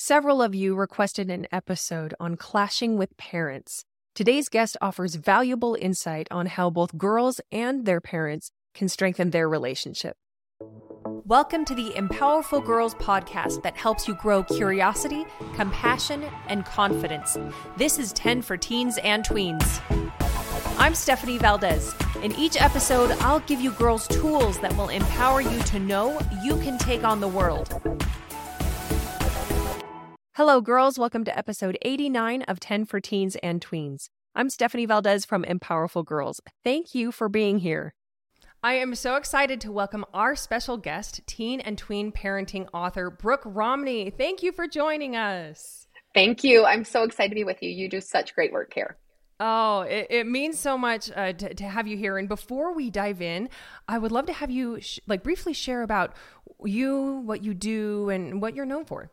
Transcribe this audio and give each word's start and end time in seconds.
Several 0.00 0.40
of 0.40 0.54
you 0.54 0.76
requested 0.76 1.28
an 1.28 1.48
episode 1.50 2.14
on 2.20 2.36
clashing 2.36 2.96
with 2.96 3.16
parents. 3.16 3.84
Today's 4.14 4.48
guest 4.48 4.76
offers 4.80 5.16
valuable 5.16 5.76
insight 5.80 6.28
on 6.30 6.46
how 6.46 6.70
both 6.70 6.96
girls 6.96 7.40
and 7.50 7.84
their 7.84 8.00
parents 8.00 8.52
can 8.74 8.88
strengthen 8.88 9.30
their 9.30 9.48
relationship. 9.48 10.16
Welcome 11.24 11.64
to 11.64 11.74
the 11.74 11.90
Empowerful 11.96 12.64
Girls 12.64 12.94
podcast 12.94 13.64
that 13.64 13.76
helps 13.76 14.06
you 14.06 14.14
grow 14.14 14.44
curiosity, 14.44 15.26
compassion, 15.56 16.24
and 16.46 16.64
confidence. 16.64 17.36
This 17.76 17.98
is 17.98 18.12
10 18.12 18.42
for 18.42 18.56
teens 18.56 18.98
and 19.02 19.24
tweens. 19.24 19.80
I'm 20.78 20.94
Stephanie 20.94 21.38
Valdez. 21.38 21.92
In 22.22 22.30
each 22.36 22.56
episode, 22.62 23.10
I'll 23.18 23.40
give 23.40 23.60
you 23.60 23.72
girls 23.72 24.06
tools 24.06 24.60
that 24.60 24.76
will 24.76 24.90
empower 24.90 25.40
you 25.40 25.58
to 25.58 25.80
know 25.80 26.20
you 26.40 26.56
can 26.58 26.78
take 26.78 27.02
on 27.02 27.18
the 27.18 27.26
world. 27.26 27.80
Hello, 30.38 30.60
girls. 30.60 31.00
Welcome 31.00 31.24
to 31.24 31.36
episode 31.36 31.76
89 31.82 32.42
of 32.42 32.60
10 32.60 32.84
for 32.84 33.00
Teens 33.00 33.34
and 33.42 33.60
Tweens. 33.60 34.08
I'm 34.36 34.50
Stephanie 34.50 34.86
Valdez 34.86 35.24
from 35.24 35.42
Empowerful 35.42 36.04
Girls. 36.04 36.40
Thank 36.62 36.94
you 36.94 37.10
for 37.10 37.28
being 37.28 37.58
here. 37.58 37.92
I 38.62 38.74
am 38.74 38.94
so 38.94 39.16
excited 39.16 39.60
to 39.62 39.72
welcome 39.72 40.04
our 40.14 40.36
special 40.36 40.76
guest, 40.76 41.22
teen 41.26 41.58
and 41.58 41.76
tween 41.76 42.12
parenting 42.12 42.68
author 42.72 43.10
Brooke 43.10 43.42
Romney. 43.44 44.10
Thank 44.10 44.44
you 44.44 44.52
for 44.52 44.68
joining 44.68 45.16
us. 45.16 45.88
Thank 46.14 46.44
you. 46.44 46.64
I'm 46.64 46.84
so 46.84 47.02
excited 47.02 47.30
to 47.30 47.34
be 47.34 47.42
with 47.42 47.60
you. 47.60 47.70
You 47.70 47.88
do 47.88 48.00
such 48.00 48.36
great 48.36 48.52
work 48.52 48.72
here. 48.72 48.96
Oh, 49.40 49.80
it, 49.80 50.06
it 50.08 50.26
means 50.28 50.60
so 50.60 50.78
much 50.78 51.10
uh, 51.16 51.32
to, 51.32 51.52
to 51.52 51.64
have 51.64 51.88
you 51.88 51.96
here. 51.96 52.16
And 52.16 52.28
before 52.28 52.72
we 52.74 52.90
dive 52.90 53.20
in, 53.20 53.48
I 53.88 53.98
would 53.98 54.12
love 54.12 54.26
to 54.26 54.32
have 54.32 54.52
you 54.52 54.80
sh- 54.80 55.00
like 55.08 55.24
briefly 55.24 55.52
share 55.52 55.82
about 55.82 56.14
you, 56.64 57.22
what 57.24 57.42
you 57.42 57.54
do, 57.54 58.08
and 58.10 58.40
what 58.40 58.54
you're 58.54 58.66
known 58.66 58.84
for. 58.84 59.10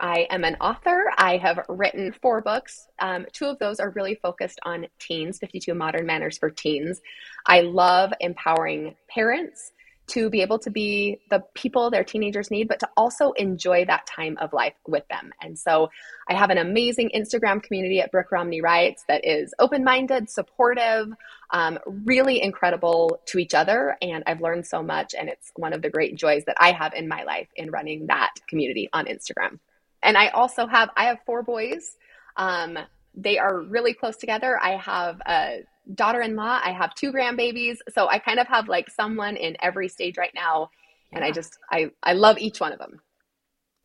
I 0.00 0.26
am 0.30 0.44
an 0.44 0.56
author. 0.60 1.12
I 1.16 1.36
have 1.36 1.64
written 1.68 2.12
four 2.20 2.40
books. 2.40 2.88
Um, 2.98 3.26
two 3.32 3.46
of 3.46 3.58
those 3.58 3.80
are 3.80 3.90
really 3.90 4.16
focused 4.16 4.58
on 4.64 4.86
teens 4.98 5.38
52 5.38 5.74
Modern 5.74 6.06
Manners 6.06 6.38
for 6.38 6.50
Teens. 6.50 7.00
I 7.46 7.60
love 7.60 8.12
empowering 8.20 8.96
parents 9.08 9.72
to 10.06 10.28
be 10.28 10.42
able 10.42 10.58
to 10.58 10.70
be 10.70 11.18
the 11.30 11.42
people 11.54 11.90
their 11.90 12.04
teenagers 12.04 12.50
need, 12.50 12.68
but 12.68 12.78
to 12.80 12.88
also 12.96 13.32
enjoy 13.32 13.84
that 13.86 14.06
time 14.06 14.36
of 14.38 14.52
life 14.52 14.74
with 14.86 15.06
them. 15.08 15.32
And 15.40 15.58
so 15.58 15.88
I 16.28 16.34
have 16.34 16.50
an 16.50 16.58
amazing 16.58 17.10
Instagram 17.14 17.62
community 17.62 18.00
at 18.00 18.10
Brooke 18.10 18.30
Romney 18.30 18.60
Writes 18.60 19.04
that 19.08 19.24
is 19.24 19.54
open 19.58 19.82
minded, 19.82 20.28
supportive, 20.28 21.08
um, 21.52 21.78
really 21.86 22.42
incredible 22.42 23.18
to 23.26 23.38
each 23.38 23.54
other. 23.54 23.96
And 24.02 24.22
I've 24.26 24.42
learned 24.42 24.66
so 24.66 24.82
much. 24.82 25.14
And 25.18 25.28
it's 25.28 25.52
one 25.56 25.72
of 25.72 25.80
the 25.80 25.90
great 25.90 26.16
joys 26.16 26.44
that 26.46 26.56
I 26.60 26.72
have 26.72 26.92
in 26.92 27.08
my 27.08 27.22
life 27.22 27.48
in 27.56 27.70
running 27.70 28.08
that 28.08 28.34
community 28.46 28.90
on 28.92 29.06
Instagram 29.06 29.58
and 30.04 30.16
I 30.16 30.28
also 30.28 30.66
have 30.66 30.90
I 30.96 31.06
have 31.06 31.18
four 31.26 31.42
boys. 31.42 31.96
Um, 32.36 32.78
they 33.14 33.38
are 33.38 33.60
really 33.60 33.94
close 33.94 34.16
together. 34.16 34.58
I 34.60 34.76
have 34.76 35.20
a 35.26 35.60
daughter-in-law. 35.92 36.60
I 36.64 36.72
have 36.72 36.94
two 36.94 37.12
grandbabies. 37.12 37.76
So 37.92 38.08
I 38.08 38.18
kind 38.18 38.38
of 38.38 38.46
have 38.48 38.68
like 38.68 38.90
someone 38.90 39.36
in 39.36 39.56
every 39.62 39.88
stage 39.88 40.16
right 40.16 40.32
now, 40.34 40.70
and 41.12 41.22
yeah. 41.22 41.28
I 41.28 41.32
just 41.32 41.58
I 41.70 41.90
I 42.02 42.12
love 42.12 42.38
each 42.38 42.60
one 42.60 42.72
of 42.72 42.78
them. 42.78 43.00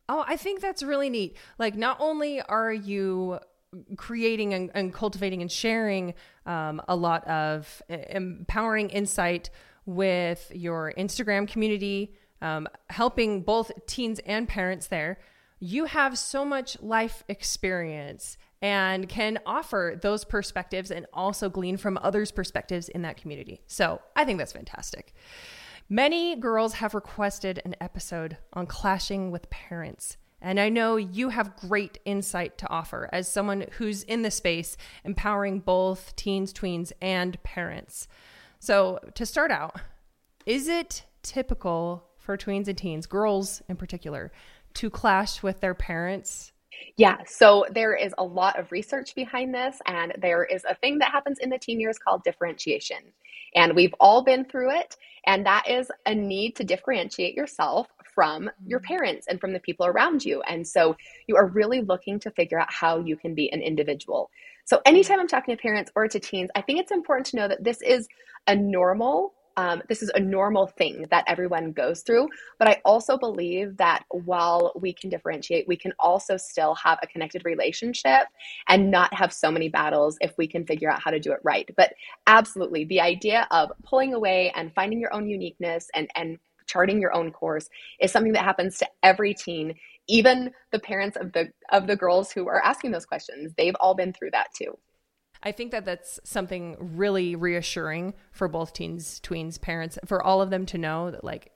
Oh, 0.08 0.24
I 0.26 0.36
think 0.36 0.60
that's 0.60 0.82
really 0.82 1.08
neat. 1.08 1.36
Like, 1.56 1.76
not 1.76 1.98
only 2.00 2.40
are 2.42 2.72
you 2.72 3.38
creating 3.96 4.52
and, 4.52 4.70
and 4.74 4.92
cultivating 4.92 5.40
and 5.40 5.52
sharing 5.52 6.14
um, 6.46 6.82
a 6.88 6.96
lot 6.96 7.24
of 7.28 7.80
empowering 7.88 8.90
insight 8.90 9.50
with 9.86 10.50
your 10.52 10.92
Instagram 10.98 11.46
community, 11.46 12.16
um, 12.42 12.66
helping 12.88 13.42
both 13.42 13.70
teens 13.86 14.18
and 14.26 14.48
parents 14.48 14.88
there 14.88 15.18
you 15.60 15.84
have 15.84 16.18
so 16.18 16.44
much 16.44 16.80
life 16.80 17.22
experience 17.28 18.38
and 18.62 19.08
can 19.08 19.38
offer 19.46 19.98
those 20.00 20.24
perspectives 20.24 20.90
and 20.90 21.06
also 21.12 21.48
glean 21.48 21.76
from 21.76 21.98
others' 22.02 22.30
perspectives 22.30 22.88
in 22.88 23.02
that 23.02 23.16
community. 23.16 23.60
So 23.66 24.00
I 24.16 24.24
think 24.24 24.38
that's 24.38 24.52
fantastic. 24.52 25.14
Many 25.88 26.36
girls 26.36 26.74
have 26.74 26.94
requested 26.94 27.60
an 27.64 27.76
episode 27.80 28.36
on 28.52 28.66
clashing 28.66 29.30
with 29.30 29.50
parents. 29.50 30.16
And 30.42 30.58
I 30.58 30.70
know 30.70 30.96
you 30.96 31.28
have 31.28 31.56
great 31.56 31.98
insight 32.04 32.56
to 32.58 32.68
offer 32.70 33.10
as 33.12 33.28
someone 33.28 33.66
who's 33.72 34.02
in 34.04 34.22
the 34.22 34.30
space, 34.30 34.76
empowering 35.04 35.60
both 35.60 36.16
teens, 36.16 36.52
tweens, 36.52 36.92
and 37.02 37.42
parents. 37.42 38.08
So, 38.58 39.00
to 39.14 39.26
start 39.26 39.50
out, 39.50 39.80
is 40.46 40.68
it 40.68 41.04
typical 41.22 42.06
for 42.18 42.36
tweens 42.36 42.68
and 42.68 42.78
teens, 42.78 43.06
girls 43.06 43.60
in 43.68 43.76
particular, 43.76 44.30
to 44.74 44.90
clash 44.90 45.42
with 45.42 45.60
their 45.60 45.74
parents? 45.74 46.52
Yeah, 46.96 47.18
so 47.26 47.66
there 47.70 47.94
is 47.94 48.14
a 48.18 48.24
lot 48.24 48.58
of 48.58 48.72
research 48.72 49.14
behind 49.14 49.54
this, 49.54 49.78
and 49.86 50.12
there 50.18 50.44
is 50.44 50.64
a 50.68 50.74
thing 50.74 50.98
that 50.98 51.10
happens 51.10 51.38
in 51.38 51.50
the 51.50 51.58
teen 51.58 51.80
years 51.80 51.98
called 51.98 52.24
differentiation. 52.24 52.98
And 53.54 53.74
we've 53.74 53.94
all 54.00 54.22
been 54.22 54.44
through 54.44 54.70
it, 54.78 54.96
and 55.26 55.44
that 55.46 55.68
is 55.68 55.90
a 56.06 56.14
need 56.14 56.56
to 56.56 56.64
differentiate 56.64 57.34
yourself 57.34 57.88
from 58.14 58.50
your 58.66 58.80
mm-hmm. 58.80 58.86
parents 58.86 59.26
and 59.28 59.40
from 59.40 59.52
the 59.52 59.60
people 59.60 59.86
around 59.86 60.24
you. 60.24 60.42
And 60.42 60.66
so 60.66 60.96
you 61.26 61.36
are 61.36 61.46
really 61.46 61.80
looking 61.80 62.18
to 62.20 62.30
figure 62.30 62.60
out 62.60 62.72
how 62.72 63.00
you 63.00 63.16
can 63.16 63.34
be 63.34 63.52
an 63.52 63.62
individual. 63.62 64.30
So 64.64 64.80
anytime 64.84 65.20
I'm 65.20 65.28
talking 65.28 65.56
to 65.56 65.60
parents 65.60 65.90
or 65.94 66.06
to 66.08 66.20
teens, 66.20 66.50
I 66.54 66.62
think 66.62 66.80
it's 66.80 66.92
important 66.92 67.26
to 67.26 67.36
know 67.36 67.48
that 67.48 67.64
this 67.64 67.82
is 67.82 68.08
a 68.46 68.54
normal 68.54 69.34
um, 69.56 69.82
this 69.88 70.02
is 70.02 70.10
a 70.14 70.20
normal 70.20 70.66
thing 70.66 71.06
that 71.10 71.24
everyone 71.26 71.72
goes 71.72 72.02
through. 72.02 72.28
But 72.58 72.68
I 72.68 72.80
also 72.84 73.18
believe 73.18 73.76
that 73.76 74.04
while 74.10 74.72
we 74.76 74.92
can 74.92 75.10
differentiate, 75.10 75.68
we 75.68 75.76
can 75.76 75.92
also 75.98 76.36
still 76.36 76.74
have 76.76 76.98
a 77.02 77.06
connected 77.06 77.44
relationship 77.44 78.26
and 78.68 78.90
not 78.90 79.12
have 79.14 79.32
so 79.32 79.50
many 79.50 79.68
battles 79.68 80.16
if 80.20 80.32
we 80.38 80.46
can 80.46 80.66
figure 80.66 80.90
out 80.90 81.02
how 81.02 81.10
to 81.10 81.20
do 81.20 81.32
it 81.32 81.40
right. 81.42 81.68
But 81.76 81.94
absolutely, 82.26 82.84
the 82.84 83.00
idea 83.00 83.46
of 83.50 83.70
pulling 83.84 84.14
away 84.14 84.52
and 84.54 84.72
finding 84.74 85.00
your 85.00 85.12
own 85.12 85.28
uniqueness 85.28 85.88
and, 85.94 86.08
and 86.14 86.38
charting 86.66 87.00
your 87.00 87.14
own 87.14 87.32
course 87.32 87.68
is 88.00 88.12
something 88.12 88.32
that 88.32 88.44
happens 88.44 88.78
to 88.78 88.86
every 89.02 89.34
teen 89.34 89.74
even 90.08 90.50
the 90.72 90.78
parents 90.78 91.16
of 91.16 91.32
the 91.32 91.48
of 91.70 91.86
the 91.86 91.96
girls 91.96 92.30
who 92.30 92.48
are 92.48 92.62
asking 92.64 92.90
those 92.90 93.06
questions 93.06 93.52
they've 93.56 93.76
all 93.80 93.94
been 93.94 94.12
through 94.12 94.30
that 94.30 94.48
too 94.56 94.76
I 95.42 95.52
think 95.52 95.70
that 95.72 95.84
that's 95.84 96.20
something 96.24 96.76
really 96.78 97.34
reassuring 97.34 98.14
for 98.30 98.48
both 98.48 98.72
teens, 98.72 99.20
tweens, 99.22 99.60
parents, 99.60 99.98
for 100.06 100.22
all 100.22 100.42
of 100.42 100.50
them 100.50 100.66
to 100.66 100.78
know 100.78 101.10
that, 101.10 101.24
like, 101.24 101.52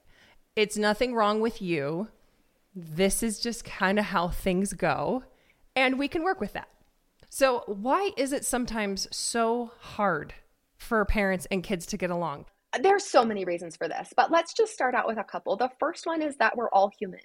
it's 0.56 0.77
nothing 0.77 1.15
wrong 1.15 1.41
with 1.41 1.61
you. 1.61 2.09
This 2.75 3.23
is 3.23 3.41
just 3.41 3.65
kind 3.65 3.99
of 3.99 4.06
how 4.06 4.28
things 4.28 4.73
go, 4.73 5.25
and 5.77 5.99
we 5.99 6.09
can 6.09 6.23
work 6.23 6.41
with 6.41 6.55
that. 6.55 6.69
So, 7.28 7.65
why 7.67 8.11
is 8.17 8.33
it 8.33 8.44
sometimes 8.44 9.09
so 9.15 9.73
hard 9.81 10.34
for 10.78 11.05
parents 11.05 11.47
and 11.50 11.62
kids 11.62 11.84
to 11.87 11.97
get 11.97 12.11
along? 12.11 12.47
There's 12.81 13.05
so 13.05 13.25
many 13.25 13.44
reasons 13.44 13.77
for 13.77 13.87
this, 13.87 14.12
but 14.17 14.31
let's 14.31 14.55
just 14.55 14.73
start 14.73 14.94
out 14.94 15.06
with 15.06 15.19
a 15.19 15.25
couple. 15.25 15.56
The 15.56 15.71
first 15.78 16.06
one 16.06 16.23
is 16.23 16.37
that 16.37 16.56
we're 16.56 16.71
all 16.71 16.91
human. 16.99 17.21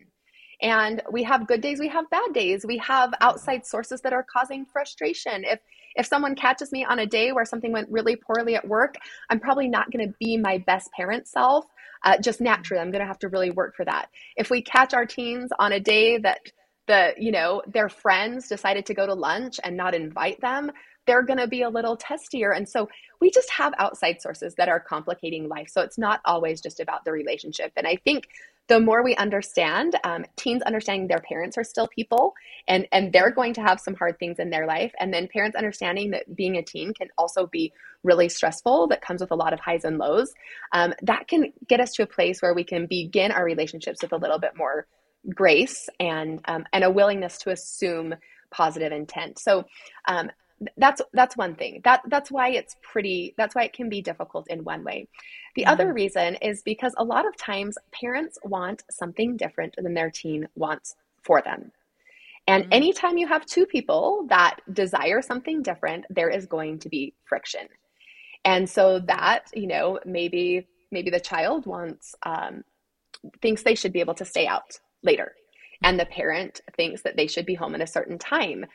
And 0.62 1.02
we 1.12 1.24
have 1.24 1.48
good 1.48 1.62
days, 1.62 1.80
we 1.80 1.88
have 1.88 2.10
bad 2.10 2.34
days. 2.34 2.66
We 2.66 2.78
have 2.80 3.14
outside 3.22 3.66
sources 3.66 4.02
that 4.02 4.14
are 4.14 4.26
causing 4.32 4.66
frustration. 4.66 5.44
If 5.46 5.60
if 5.96 6.06
someone 6.06 6.36
catches 6.36 6.72
me 6.72 6.86
on 6.86 7.00
a 7.00 7.06
day 7.06 7.32
where 7.32 7.46
something 7.46 7.72
went 7.72 7.90
really 7.90 8.16
poorly 8.16 8.56
at 8.56 8.68
work, 8.68 8.96
I'm 9.30 9.40
probably 9.40 9.68
not 9.68 9.92
going 9.92 10.08
to 10.08 10.14
be 10.20 10.38
my 10.38 10.58
best 10.60 10.92
parent 10.94 11.28
self. 11.28 11.66
Uh, 12.04 12.18
just 12.18 12.40
naturally, 12.40 12.82
I'm 12.82 12.92
going 12.92 13.02
to 13.02 13.08
have 13.08 13.20
to 13.20 13.28
really 13.30 13.52
work 13.52 13.76
for 13.76 13.86
that. 13.86 14.10
If 14.38 14.50
we 14.50 14.62
catch 14.62 14.94
our 14.94 15.06
teens 15.06 15.52
on 15.60 15.74
a 15.74 15.80
day 15.80 16.18
that 16.20 16.40
the 16.90 17.14
you 17.18 17.32
know 17.32 17.62
their 17.68 17.88
friends 17.88 18.50
decided 18.50 18.86
to 18.88 18.94
go 18.94 19.06
to 19.06 19.14
lunch 19.14 19.60
and 19.64 19.78
not 19.78 19.94
invite 19.94 20.42
them 20.42 20.72
they're 21.06 21.24
going 21.24 21.40
to 21.40 21.48
be 21.48 21.62
a 21.62 21.70
little 21.70 21.96
testier 21.96 22.56
and 22.56 22.68
so 22.68 22.90
we 23.22 23.30
just 23.30 23.50
have 23.52 23.74
outside 23.78 24.20
sources 24.20 24.56
that 24.56 24.68
are 24.68 24.80
complicating 24.80 25.48
life 25.48 25.70
so 25.70 25.82
it's 25.82 26.00
not 26.00 26.20
always 26.26 26.60
just 26.60 26.80
about 26.80 27.06
the 27.06 27.12
relationship 27.12 27.72
and 27.78 27.88
i 27.88 27.96
think 28.04 28.28
the 28.70 28.80
more 28.80 29.04
we 29.04 29.16
understand, 29.16 29.96
um, 30.04 30.24
teens 30.36 30.62
understanding 30.62 31.08
their 31.08 31.20
parents 31.20 31.58
are 31.58 31.64
still 31.64 31.88
people 31.88 32.34
and, 32.68 32.88
and 32.92 33.12
they're 33.12 33.32
going 33.32 33.54
to 33.56 33.62
have 33.62 33.80
some 33.80 33.96
hard 33.96 34.18
things 34.20 34.38
in 34.38 34.52
their 34.52 34.68
life. 34.68 34.94
And 35.00 35.12
then 35.12 35.28
parents 35.28 35.58
understanding 35.58 36.12
that 36.12 36.36
being 36.36 36.56
a 36.56 36.62
teen 36.62 36.94
can 36.94 37.10
also 37.18 37.48
be 37.48 37.74
really 38.04 38.30
stressful, 38.30 38.88
that 38.88 39.02
comes 39.02 39.22
with 39.22 39.32
a 39.32 39.36
lot 39.36 39.54
of 39.54 39.60
highs 39.60 39.84
and 39.86 39.98
lows. 39.98 40.32
Um, 40.72 40.94
that 41.02 41.28
can 41.28 41.52
get 41.68 41.80
us 41.80 41.94
to 41.94 42.04
a 42.04 42.08
place 42.08 42.42
where 42.42 42.54
we 42.54 42.64
can 42.64 42.86
begin 42.86 43.32
our 43.32 43.44
relationships 43.44 44.04
with 44.04 44.14
a 44.14 44.18
little 44.18 44.40
bit 44.40 44.56
more 44.56 44.86
grace 45.34 45.90
and, 46.00 46.40
um, 46.46 46.66
and 46.72 46.84
a 46.84 46.92
willingness 46.92 47.40
to 47.40 47.50
assume 47.50 48.14
positive 48.52 48.92
intent. 48.92 49.40
So, 49.40 49.66
um, 50.08 50.30
that's 50.78 51.02
that's 51.14 51.38
one 51.38 51.56
thing 51.56 51.80
that 51.86 52.02
that's 52.08 52.30
why 52.30 52.50
it's 52.50 52.76
pretty 52.82 53.34
that's 53.38 53.56
why 53.56 53.64
it 53.64 53.72
can 53.72 53.88
be 53.88 54.02
difficult 54.02 54.46
in 54.50 54.64
one 54.64 54.84
way 54.84 55.08
the 55.60 55.66
mm-hmm. 55.66 55.74
other 55.74 55.94
reason 55.94 56.36
is 56.36 56.62
because 56.62 56.94
a 56.98 57.04
lot 57.04 57.28
of 57.28 57.36
times 57.36 57.78
parents 57.92 58.40
want 58.44 58.84
something 58.90 59.36
different 59.36 59.76
than 59.78 59.94
their 59.94 60.10
teen 60.10 60.48
wants 60.56 60.96
for 61.22 61.42
them 61.42 61.72
and 62.48 62.64
mm-hmm. 62.64 62.74
anytime 62.74 63.18
you 63.18 63.28
have 63.28 63.46
two 63.46 63.66
people 63.66 64.26
that 64.30 64.56
desire 64.72 65.22
something 65.22 65.62
different 65.62 66.06
there 66.10 66.30
is 66.30 66.46
going 66.46 66.80
to 66.80 66.88
be 66.88 67.14
friction 67.26 67.68
and 68.46 68.70
so 68.70 69.00
that 69.00 69.48
you 69.54 69.68
know 69.68 70.00
maybe 70.06 70.66
maybe 70.92 71.10
the 71.10 71.20
child 71.20 71.66
wants 71.66 72.16
um, 72.24 72.64
thinks 73.42 73.64
they 73.64 73.76
should 73.76 73.92
be 73.92 74.00
able 74.00 74.14
to 74.14 74.24
stay 74.24 74.48
out 74.48 74.80
later 75.04 75.34
and 75.84 76.00
the 76.00 76.06
parent 76.06 76.62
thinks 76.76 77.02
that 77.04 77.16
they 77.16 77.28
should 77.28 77.46
be 77.46 77.56
home 77.56 77.76
at 77.76 77.82
a 77.82 77.88
certain 77.88 78.18
time. 78.18 78.66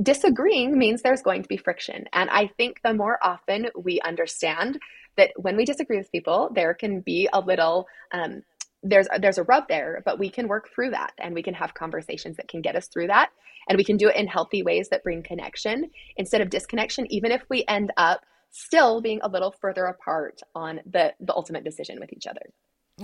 Disagreeing 0.00 0.78
means 0.78 1.02
there's 1.02 1.22
going 1.22 1.42
to 1.42 1.48
be 1.48 1.56
friction. 1.56 2.04
And 2.12 2.30
I 2.30 2.48
think 2.56 2.80
the 2.84 2.94
more 2.94 3.18
often 3.22 3.68
we 3.76 4.00
understand 4.00 4.78
that 5.16 5.32
when 5.36 5.56
we 5.56 5.64
disagree 5.64 5.98
with 5.98 6.12
people, 6.12 6.50
there 6.54 6.72
can 6.74 7.00
be 7.00 7.28
a 7.32 7.40
little 7.40 7.86
um, 8.12 8.42
there's 8.82 9.08
there's 9.18 9.38
a 9.38 9.42
rub 9.42 9.68
there, 9.68 10.02
but 10.04 10.18
we 10.18 10.30
can 10.30 10.48
work 10.48 10.68
through 10.72 10.90
that 10.90 11.12
and 11.18 11.34
we 11.34 11.42
can 11.42 11.54
have 11.54 11.74
conversations 11.74 12.36
that 12.36 12.48
can 12.48 12.62
get 12.62 12.76
us 12.76 12.86
through 12.88 13.08
that. 13.08 13.30
And 13.68 13.76
we 13.76 13.84
can 13.84 13.96
do 13.96 14.08
it 14.08 14.16
in 14.16 14.26
healthy 14.26 14.62
ways 14.62 14.88
that 14.90 15.02
bring 15.02 15.22
connection 15.22 15.90
instead 16.16 16.40
of 16.40 16.48
disconnection, 16.48 17.10
even 17.12 17.32
if 17.32 17.42
we 17.50 17.64
end 17.68 17.92
up 17.96 18.24
still 18.50 19.02
being 19.02 19.20
a 19.22 19.28
little 19.28 19.54
further 19.60 19.84
apart 19.86 20.40
on 20.54 20.80
the 20.86 21.12
the 21.20 21.34
ultimate 21.34 21.64
decision 21.64 21.98
with 22.00 22.12
each 22.12 22.26
other. 22.26 22.52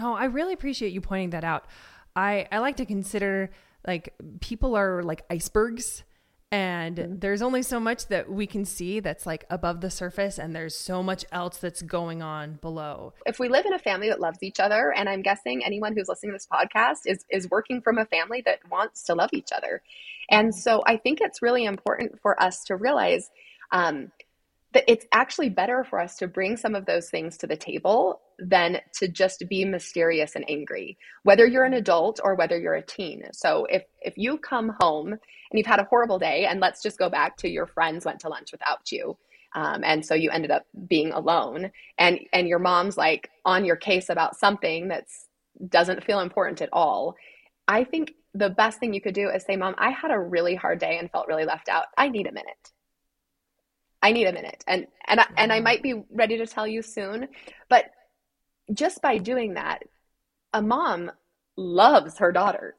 Oh, 0.00 0.14
I 0.14 0.26
really 0.26 0.55
appreciate 0.55 0.93
you 0.93 1.00
pointing 1.00 1.31
that 1.31 1.44
out. 1.44 1.67
I 2.14 2.47
I 2.50 2.58
like 2.58 2.76
to 2.76 2.87
consider 2.87 3.50
like 3.87 4.14
people 4.40 4.76
are 4.76 5.02
like 5.02 5.25
icebergs 5.29 6.05
and 6.54 6.96
mm-hmm. 6.98 7.18
there's 7.18 7.42
only 7.42 7.62
so 7.62 7.80
much 7.80 8.06
that 8.06 8.30
we 8.30 8.46
can 8.46 8.64
see 8.64 9.00
that's 9.00 9.26
like 9.26 9.44
above 9.50 9.80
the 9.80 9.90
surface 9.90 10.38
and 10.38 10.54
there's 10.54 10.76
so 10.76 11.02
much 11.02 11.24
else 11.32 11.56
that's 11.56 11.82
going 11.82 12.22
on 12.22 12.54
below 12.62 13.12
if 13.26 13.40
we 13.40 13.48
live 13.48 13.66
in 13.66 13.72
a 13.72 13.78
family 13.78 14.08
that 14.08 14.20
loves 14.20 14.38
each 14.40 14.60
other 14.60 14.92
and 14.96 15.08
i'm 15.08 15.20
guessing 15.20 15.64
anyone 15.64 15.96
who's 15.96 16.08
listening 16.08 16.30
to 16.30 16.36
this 16.36 16.46
podcast 16.46 17.10
is 17.10 17.24
is 17.28 17.50
working 17.50 17.80
from 17.80 17.98
a 17.98 18.04
family 18.04 18.40
that 18.46 18.60
wants 18.70 19.02
to 19.02 19.14
love 19.14 19.30
each 19.32 19.50
other 19.52 19.82
and 20.30 20.50
mm-hmm. 20.50 20.58
so 20.58 20.80
i 20.86 20.96
think 20.96 21.20
it's 21.20 21.42
really 21.42 21.64
important 21.64 22.20
for 22.20 22.40
us 22.40 22.62
to 22.62 22.76
realize 22.76 23.30
um, 23.72 24.12
it's 24.75 25.06
actually 25.12 25.50
better 25.50 25.85
for 25.85 26.00
us 26.00 26.17
to 26.17 26.29
bring 26.29 26.56
some 26.56 26.75
of 26.75 26.87
those 26.87 27.11
things 27.11 27.37
to 27.38 27.47
the 27.47 27.56
table 27.56 28.21
than 28.38 28.81
to 28.94 29.09
just 29.09 29.44
be 29.49 29.65
mysterious 29.65 30.35
and 30.35 30.44
angry 30.49 30.99
whether 31.23 31.47
you're 31.47 31.65
an 31.65 31.75
adult 31.75 32.21
or 32.25 32.35
whether 32.35 32.59
you're 32.59 32.75
a 32.75 32.82
teen. 32.82 33.25
So 33.32 33.67
if 33.71 33.85
if 34.03 34.15
you 34.17 34.38
come 34.38 34.73
home 34.81 35.12
and 35.12 35.59
you've 35.59 35.67
had 35.67 35.81
a 35.81 35.85
horrible 35.85 36.19
day 36.19 36.47
and 36.47 36.61
let's 36.61 36.82
just 36.82 36.99
go 36.99 37.09
back 37.09 37.37
to 37.38 37.49
your 37.49 37.67
friends 37.67 38.05
went 38.05 38.21
to 38.21 38.29
lunch 38.29 38.53
without 38.53 38.91
you 38.91 39.17
um, 39.55 39.85
and 39.85 40.05
so 40.05 40.15
you 40.15 40.31
ended 40.31 40.50
up 40.50 40.67
being 40.88 41.12
alone 41.12 41.71
and 41.99 42.19
and 42.32 42.49
your 42.49 42.59
mom's 42.59 42.97
like 42.97 43.31
on 43.44 43.65
your 43.65 43.76
case 43.76 44.09
about 44.09 44.37
something 44.37 44.88
that's 44.88 45.26
doesn't 45.69 46.05
feel 46.05 46.21
important 46.21 46.61
at 46.61 46.69
all 46.73 47.15
i 47.69 47.85
think 47.85 48.15
the 48.35 48.50
best 48.50 48.81
thing 48.81 48.93
you 48.93 49.00
could 49.00 49.15
do 49.15 49.29
is 49.29 49.44
say 49.44 49.56
mom 49.56 49.75
i 49.79 49.91
had 49.91 50.11
a 50.11 50.19
really 50.19 50.56
hard 50.56 50.79
day 50.81 50.99
and 50.99 51.11
felt 51.11 51.29
really 51.29 51.44
left 51.44 51.69
out. 51.69 51.87
I 51.97 52.09
need 52.09 52.26
a 52.26 52.32
minute 52.32 52.73
I 54.04 54.12
need 54.12 54.26
a 54.26 54.32
minute. 54.32 54.62
And 54.66 54.86
and 55.06 55.18
I, 55.18 55.26
and 55.38 55.50
I 55.50 55.60
might 55.60 55.82
be 55.82 56.04
ready 56.12 56.36
to 56.36 56.46
tell 56.46 56.66
you 56.66 56.82
soon, 56.82 57.28
but 57.70 57.86
just 58.72 59.00
by 59.00 59.16
doing 59.16 59.54
that, 59.54 59.82
a 60.52 60.60
mom 60.60 61.10
loves 61.56 62.18
her 62.18 62.30
daughter. 62.30 62.74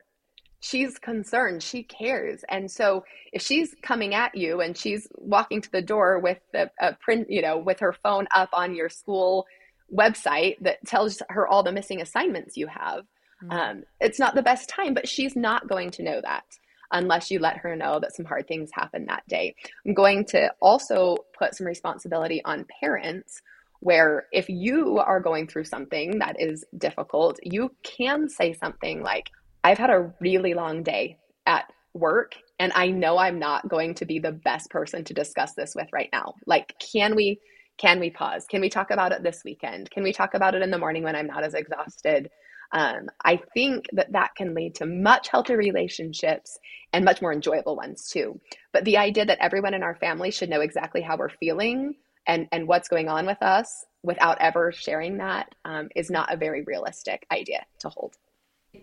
She's 0.60 1.00
concerned, 1.00 1.64
she 1.64 1.82
cares. 1.82 2.44
And 2.48 2.70
so 2.70 3.06
if 3.34 3.42
she's 3.42 3.74
coming 3.82 4.14
at 4.14 4.36
you 4.36 4.62
and 4.62 4.78
she's 4.78 5.08
walking 5.16 5.62
to 5.62 5.72
the 5.72 5.82
door 5.82 6.20
with 6.20 6.38
the 6.54 6.70
a 6.80 6.94
print, 6.94 7.32
you 7.32 7.42
know, 7.42 7.58
with 7.58 7.80
her 7.80 7.94
phone 7.94 8.28
up 8.34 8.50
on 8.54 8.76
your 8.76 8.90
school 8.90 9.48
website 9.92 10.58
that 10.62 10.86
tells 10.86 11.24
her 11.30 11.48
all 11.48 11.64
the 11.64 11.72
missing 11.72 12.02
assignments 12.02 12.56
you 12.56 12.68
have, 12.68 13.04
mm-hmm. 13.44 13.52
um, 13.52 13.84
it's 14.00 14.20
not 14.20 14.36
the 14.36 14.44
best 14.44 14.70
time, 14.70 14.94
but 14.94 15.10
she's 15.10 15.36
not 15.36 15.68
going 15.68 15.90
to 15.90 16.04
know 16.04 16.22
that 16.22 16.46
unless 16.92 17.32
you 17.32 17.40
let 17.40 17.58
her 17.58 17.76
know 17.76 18.00
that 18.00 18.16
some 18.16 18.26
hard 18.26 18.48
things 18.48 18.70
happened 18.74 19.08
that 19.08 19.28
day. 19.28 19.56
I'm 19.86 19.94
going 19.94 20.26
to 20.26 20.52
also 20.62 21.18
put 21.38 21.56
some 21.56 21.68
responsibility 21.68 22.44
on 22.46 22.66
parents 22.80 23.42
where 23.80 24.26
if 24.32 24.50
you 24.50 24.98
are 24.98 25.20
going 25.20 25.48
through 25.48 25.66
something 25.66 26.20
that 26.20 26.40
is 26.40 26.66
difficult, 26.78 27.40
you 27.44 27.72
can 27.84 28.28
say 28.30 28.54
something 28.54 29.04
like, 29.04 29.30
I've 29.64 29.78
had 29.78 29.90
a 29.90 30.12
really 30.20 30.54
long 30.54 30.84
day 30.84 31.18
at 31.46 31.72
work 31.94 32.36
and 32.60 32.72
I 32.76 32.88
know 32.88 33.18
I'm 33.18 33.40
not 33.40 33.68
going 33.68 33.96
to 33.96 34.06
be 34.06 34.20
the 34.20 34.32
best 34.32 34.70
person 34.70 35.04
to 35.06 35.14
discuss 35.14 35.54
this 35.54 35.76
with 35.76 35.88
right 35.92 36.10
now. 36.12 36.34
Like, 36.46 36.74
can 36.80 37.16
we 37.16 37.40
can 37.78 38.00
we 38.00 38.10
pause? 38.10 38.46
Can 38.50 38.62
we 38.62 38.70
talk 38.70 38.90
about 38.90 39.12
it 39.12 39.22
this 39.22 39.42
weekend? 39.44 39.92
Can 39.92 40.02
we 40.02 40.14
talk 40.14 40.34
about 40.34 40.56
it 40.56 40.62
in 40.62 40.72
the 40.72 40.78
morning 40.78 41.04
when 41.04 41.16
I'm 41.16 41.28
not 41.28 41.44
as 41.44 41.54
exhausted? 41.54 42.30
Um, 42.72 43.10
I 43.24 43.40
think 43.54 43.86
that 43.94 44.12
that 44.12 44.36
can 44.36 44.54
lead 44.54 44.76
to 44.76 44.86
much 44.86 45.28
healthier 45.28 45.58
relationships 45.58 46.58
and 46.94 47.06
much 47.06 47.22
more 47.22 47.34
enjoyable 47.34 47.76
ones 47.76 48.10
too. 48.10 48.40
But 48.74 48.86
the 48.86 48.98
idea 48.98 49.26
that 49.26 49.40
everyone 49.40 49.74
in 49.74 49.84
our 49.84 49.96
family 49.96 50.32
should 50.32 50.50
know 50.50 50.62
exactly 50.62 51.02
how 51.02 51.18
we're 51.18 51.30
feeling 51.30 51.96
and, 52.28 52.48
and 52.52 52.68
what's 52.68 52.88
going 52.88 53.08
on 53.08 53.26
with 53.26 53.42
us 53.42 53.86
without 54.04 54.38
ever 54.40 54.72
sharing 54.72 55.18
that 55.18 55.54
um, 55.66 55.90
is 55.96 56.10
not 56.10 56.34
a 56.34 56.38
very 56.38 56.64
realistic 56.64 57.26
idea 57.32 57.66
to 57.80 57.90
hold. 57.90 58.16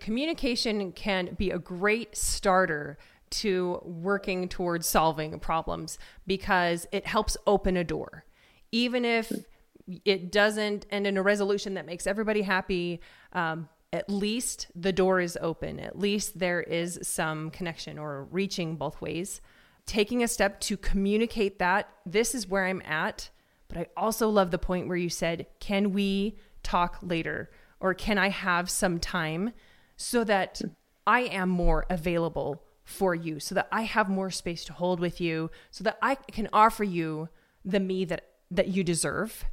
Communication 0.01 0.93
can 0.93 1.35
be 1.37 1.51
a 1.51 1.59
great 1.59 2.17
starter 2.17 2.99
to 3.31 3.81
working 3.85 4.49
towards 4.49 4.87
solving 4.87 5.39
problems 5.39 5.99
because 6.27 6.87
it 6.93 7.07
helps 7.07 7.37
open 7.47 7.77
a 7.77 7.85
door. 7.85 8.25
Even 8.71 9.05
if 9.05 9.33
it 10.05 10.33
doesn't 10.33 10.87
end 10.91 11.07
in 11.07 11.17
a 11.17 11.23
resolution 11.23 11.75
that 11.75 11.87
makes 11.87 12.07
everybody 12.07 12.43
happy, 12.43 13.01
um, 13.33 13.69
at 13.93 14.09
least 14.09 14.69
the 14.75 14.93
door 14.93 15.21
is 15.21 15.39
open. 15.41 15.79
At 15.79 15.99
least 15.99 16.39
there 16.39 16.63
is 16.63 16.99
some 17.03 17.51
connection 17.51 17.99
or 17.99 18.25
reaching 18.25 18.77
both 18.77 19.01
ways. 19.01 19.41
Taking 19.85 20.23
a 20.23 20.29
step 20.29 20.61
to 20.61 20.77
communicate 20.77 21.59
that 21.59 21.89
this 22.07 22.35
is 22.35 22.49
where 22.49 22.67
I'm 22.67 22.83
at. 22.83 23.31
But 23.69 23.79
I 23.79 23.87
also 23.97 24.29
love 24.29 24.51
the 24.51 24.59
point 24.59 24.89
where 24.89 24.97
you 24.97 25.11
said, 25.11 25.47
Can 25.61 25.93
we 25.93 26.39
talk 26.63 26.99
later? 27.03 27.51
Or 27.81 27.95
can 27.95 28.17
I 28.17 28.29
have 28.29 28.71
some 28.71 28.99
time 28.99 29.53
so 29.97 30.25
that 30.25 30.63
I 31.07 31.23
am 31.23 31.49
more 31.49 31.85
available 31.91 32.63
for 32.85 33.15
you, 33.15 33.41
so 33.41 33.55
that 33.55 33.69
I 33.73 33.83
have 33.83 34.09
more 34.09 34.31
space 34.31 34.65
to 34.67 34.73
hold 34.73 35.01
with 35.01 35.21
you, 35.21 35.51
so 35.71 35.85
that 35.85 35.99
I 36.01 36.15
can 36.15 36.49
offer 36.53 36.85
you 36.85 37.29
the 37.65 37.81
me 37.81 38.05
that, 38.07 38.27
that 38.51 38.69
you 38.69 38.85
deserve 38.85 39.45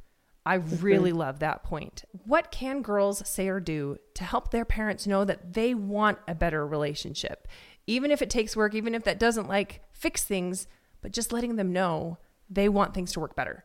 I 0.46 0.54
really 0.54 1.12
love 1.12 1.40
that 1.40 1.62
point. 1.62 2.04
What 2.24 2.50
can 2.50 2.82
girls 2.82 3.28
say 3.28 3.48
or 3.48 3.60
do 3.60 3.98
to 4.14 4.24
help 4.24 4.50
their 4.50 4.64
parents 4.64 5.06
know 5.06 5.24
that 5.24 5.52
they 5.52 5.74
want 5.74 6.18
a 6.26 6.34
better 6.34 6.66
relationship? 6.66 7.46
Even 7.86 8.10
if 8.10 8.22
it 8.22 8.30
takes 8.30 8.56
work, 8.56 8.74
even 8.74 8.94
if 8.94 9.04
that 9.04 9.18
doesn't 9.18 9.48
like 9.48 9.82
fix 9.92 10.24
things, 10.24 10.66
but 11.02 11.12
just 11.12 11.32
letting 11.32 11.56
them 11.56 11.72
know 11.72 12.18
they 12.48 12.68
want 12.68 12.94
things 12.94 13.12
to 13.12 13.20
work 13.20 13.36
better. 13.36 13.64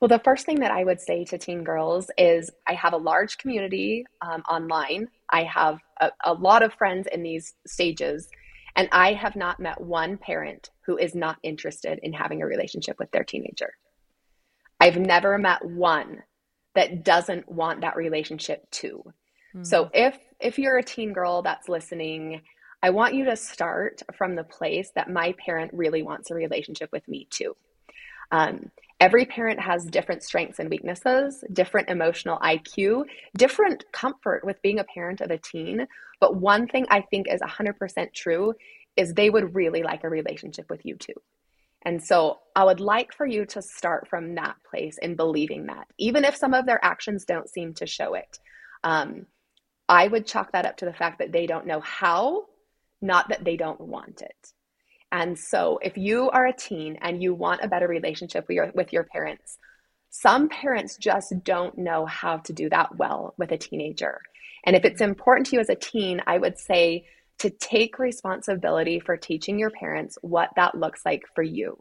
Well, 0.00 0.08
the 0.08 0.20
first 0.20 0.46
thing 0.46 0.60
that 0.60 0.70
I 0.70 0.84
would 0.84 1.00
say 1.00 1.24
to 1.24 1.38
teen 1.38 1.64
girls 1.64 2.10
is 2.16 2.50
I 2.66 2.74
have 2.74 2.92
a 2.92 2.98
large 2.98 3.36
community 3.36 4.06
um, 4.20 4.42
online. 4.42 5.08
I 5.28 5.42
have 5.42 5.80
a, 6.00 6.10
a 6.24 6.32
lot 6.32 6.62
of 6.62 6.72
friends 6.74 7.08
in 7.12 7.24
these 7.24 7.54
stages, 7.66 8.28
and 8.76 8.88
I 8.92 9.14
have 9.14 9.34
not 9.34 9.58
met 9.58 9.80
one 9.80 10.16
parent 10.16 10.70
who 10.86 10.96
is 10.96 11.16
not 11.16 11.38
interested 11.42 11.98
in 12.04 12.12
having 12.12 12.42
a 12.42 12.46
relationship 12.46 13.00
with 13.00 13.10
their 13.10 13.24
teenager. 13.24 13.74
I've 14.80 14.96
never 14.96 15.38
met 15.38 15.64
one 15.64 16.22
that 16.74 17.04
doesn't 17.04 17.50
want 17.50 17.80
that 17.80 17.96
relationship 17.96 18.70
too. 18.70 19.02
Mm-hmm. 19.54 19.64
So 19.64 19.90
if 19.92 20.18
if 20.40 20.58
you're 20.58 20.78
a 20.78 20.82
teen 20.82 21.12
girl 21.12 21.42
that's 21.42 21.68
listening, 21.68 22.42
I 22.82 22.90
want 22.90 23.14
you 23.14 23.24
to 23.24 23.36
start 23.36 24.02
from 24.16 24.36
the 24.36 24.44
place 24.44 24.92
that 24.94 25.10
my 25.10 25.34
parent 25.44 25.72
really 25.74 26.02
wants 26.02 26.30
a 26.30 26.34
relationship 26.34 26.90
with 26.92 27.06
me 27.08 27.26
too. 27.30 27.56
Um, 28.30 28.70
every 29.00 29.24
parent 29.24 29.58
has 29.60 29.84
different 29.84 30.22
strengths 30.22 30.58
and 30.58 30.70
weaknesses, 30.70 31.42
different 31.52 31.88
emotional 31.88 32.38
IQ, 32.38 33.04
different 33.36 33.84
comfort 33.92 34.44
with 34.44 34.62
being 34.62 34.78
a 34.78 34.84
parent 34.84 35.20
of 35.20 35.30
a 35.30 35.38
teen. 35.38 35.86
But 36.20 36.36
one 36.36 36.68
thing 36.68 36.86
I 36.90 37.00
think 37.00 37.26
is 37.28 37.40
100% 37.40 38.12
true 38.14 38.54
is 38.96 39.14
they 39.14 39.30
would 39.30 39.54
really 39.54 39.82
like 39.82 40.04
a 40.04 40.08
relationship 40.08 40.68
with 40.70 40.84
you 40.84 40.96
too. 40.96 41.14
And 41.84 42.02
so 42.02 42.40
I 42.56 42.64
would 42.64 42.80
like 42.80 43.12
for 43.12 43.26
you 43.26 43.46
to 43.46 43.62
start 43.62 44.08
from 44.08 44.34
that 44.34 44.56
place 44.68 44.98
in 45.00 45.14
believing 45.14 45.66
that, 45.66 45.86
even 45.98 46.24
if 46.24 46.36
some 46.36 46.54
of 46.54 46.66
their 46.66 46.84
actions 46.84 47.24
don't 47.24 47.48
seem 47.48 47.74
to 47.74 47.86
show 47.86 48.14
it. 48.14 48.38
Um, 48.82 49.26
I 49.88 50.06
would 50.06 50.26
chalk 50.26 50.52
that 50.52 50.66
up 50.66 50.76
to 50.78 50.84
the 50.84 50.92
fact 50.92 51.18
that 51.20 51.32
they 51.32 51.46
don't 51.46 51.66
know 51.66 51.80
how, 51.80 52.46
not 53.00 53.28
that 53.30 53.44
they 53.44 53.56
don't 53.56 53.80
want 53.80 54.22
it. 54.22 54.52
And 55.10 55.38
so 55.38 55.78
if 55.82 55.96
you 55.96 56.28
are 56.30 56.46
a 56.46 56.52
teen 56.52 56.98
and 57.00 57.22
you 57.22 57.32
want 57.32 57.62
a 57.62 57.68
better 57.68 57.88
relationship 57.88 58.46
with 58.48 58.54
your, 58.56 58.70
with 58.74 58.92
your 58.92 59.04
parents, 59.04 59.56
some 60.10 60.48
parents 60.48 60.96
just 60.96 61.32
don't 61.42 61.78
know 61.78 62.06
how 62.06 62.38
to 62.38 62.52
do 62.52 62.68
that 62.70 62.96
well 62.96 63.34
with 63.38 63.52
a 63.52 63.58
teenager. 63.58 64.20
And 64.64 64.76
if 64.76 64.84
it's 64.84 65.00
important 65.00 65.46
to 65.46 65.56
you 65.56 65.60
as 65.60 65.70
a 65.70 65.74
teen, 65.74 66.20
I 66.26 66.36
would 66.36 66.58
say 66.58 67.06
to 67.38 67.50
take 67.50 67.98
responsibility 67.98 69.00
for 69.00 69.16
teaching 69.16 69.58
your 69.58 69.70
parents 69.70 70.18
what 70.22 70.50
that 70.56 70.74
looks 70.74 71.02
like 71.04 71.22
for 71.34 71.42
you. 71.42 71.78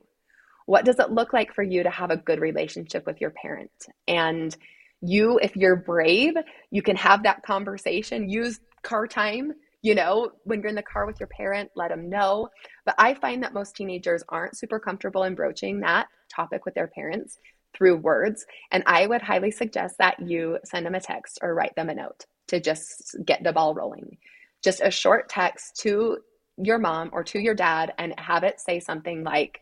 What 0.65 0.85
does 0.85 0.99
it 0.99 1.11
look 1.11 1.33
like 1.33 1.53
for 1.53 1.63
you 1.63 1.83
to 1.83 1.89
have 1.89 2.11
a 2.11 2.17
good 2.17 2.39
relationship 2.39 3.05
with 3.05 3.21
your 3.21 3.31
parent? 3.31 3.71
And 4.07 4.55
you, 5.01 5.39
if 5.41 5.55
you're 5.55 5.75
brave, 5.75 6.33
you 6.71 6.81
can 6.81 6.95
have 6.97 7.23
that 7.23 7.43
conversation. 7.43 8.29
Use 8.29 8.59
car 8.83 9.07
time, 9.07 9.53
you 9.81 9.95
know, 9.95 10.31
when 10.43 10.59
you're 10.59 10.69
in 10.69 10.75
the 10.75 10.83
car 10.83 11.05
with 11.05 11.19
your 11.19 11.27
parent, 11.27 11.71
let 11.75 11.89
them 11.89 12.09
know. 12.09 12.49
But 12.85 12.95
I 12.97 13.13
find 13.13 13.43
that 13.43 13.53
most 13.53 13.75
teenagers 13.75 14.23
aren't 14.29 14.57
super 14.57 14.79
comfortable 14.79 15.23
in 15.23 15.35
broaching 15.35 15.79
that 15.81 16.07
topic 16.33 16.65
with 16.65 16.73
their 16.73 16.87
parents 16.87 17.39
through 17.73 17.97
words. 17.97 18.45
And 18.71 18.83
I 18.85 19.07
would 19.07 19.21
highly 19.21 19.51
suggest 19.51 19.95
that 19.99 20.19
you 20.19 20.59
send 20.65 20.85
them 20.85 20.95
a 20.95 20.99
text 20.99 21.39
or 21.41 21.53
write 21.53 21.75
them 21.75 21.89
a 21.89 21.95
note 21.95 22.25
to 22.47 22.59
just 22.59 23.15
get 23.25 23.43
the 23.43 23.53
ball 23.53 23.73
rolling 23.73 24.17
just 24.63 24.81
a 24.81 24.91
short 24.91 25.29
text 25.29 25.77
to 25.81 26.17
your 26.57 26.79
mom 26.79 27.09
or 27.13 27.23
to 27.23 27.39
your 27.39 27.53
dad 27.53 27.93
and 27.97 28.19
have 28.19 28.43
it 28.43 28.59
say 28.59 28.79
something 28.79 29.23
like, 29.23 29.59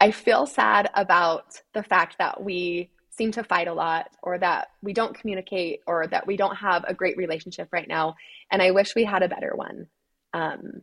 I 0.00 0.12
feel 0.12 0.46
sad 0.46 0.88
about 0.94 1.60
the 1.74 1.82
fact 1.82 2.16
that 2.18 2.42
we 2.42 2.90
seem 3.10 3.32
to 3.32 3.42
fight 3.42 3.66
a 3.66 3.74
lot 3.74 4.10
or 4.22 4.38
that 4.38 4.68
we 4.80 4.92
don't 4.92 5.18
communicate 5.18 5.80
or 5.88 6.06
that 6.06 6.26
we 6.26 6.36
don't 6.36 6.54
have 6.54 6.84
a 6.86 6.94
great 6.94 7.16
relationship 7.16 7.68
right 7.72 7.88
now. 7.88 8.14
And 8.50 8.62
I 8.62 8.70
wish 8.70 8.94
we 8.94 9.04
had 9.04 9.24
a 9.24 9.28
better 9.28 9.52
one. 9.56 9.88
Um, 10.32 10.82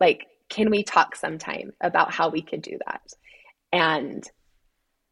like, 0.00 0.26
can 0.48 0.70
we 0.70 0.82
talk 0.82 1.14
sometime 1.14 1.72
about 1.80 2.12
how 2.12 2.30
we 2.30 2.40
could 2.40 2.62
do 2.62 2.78
that? 2.86 3.02
And 3.70 4.24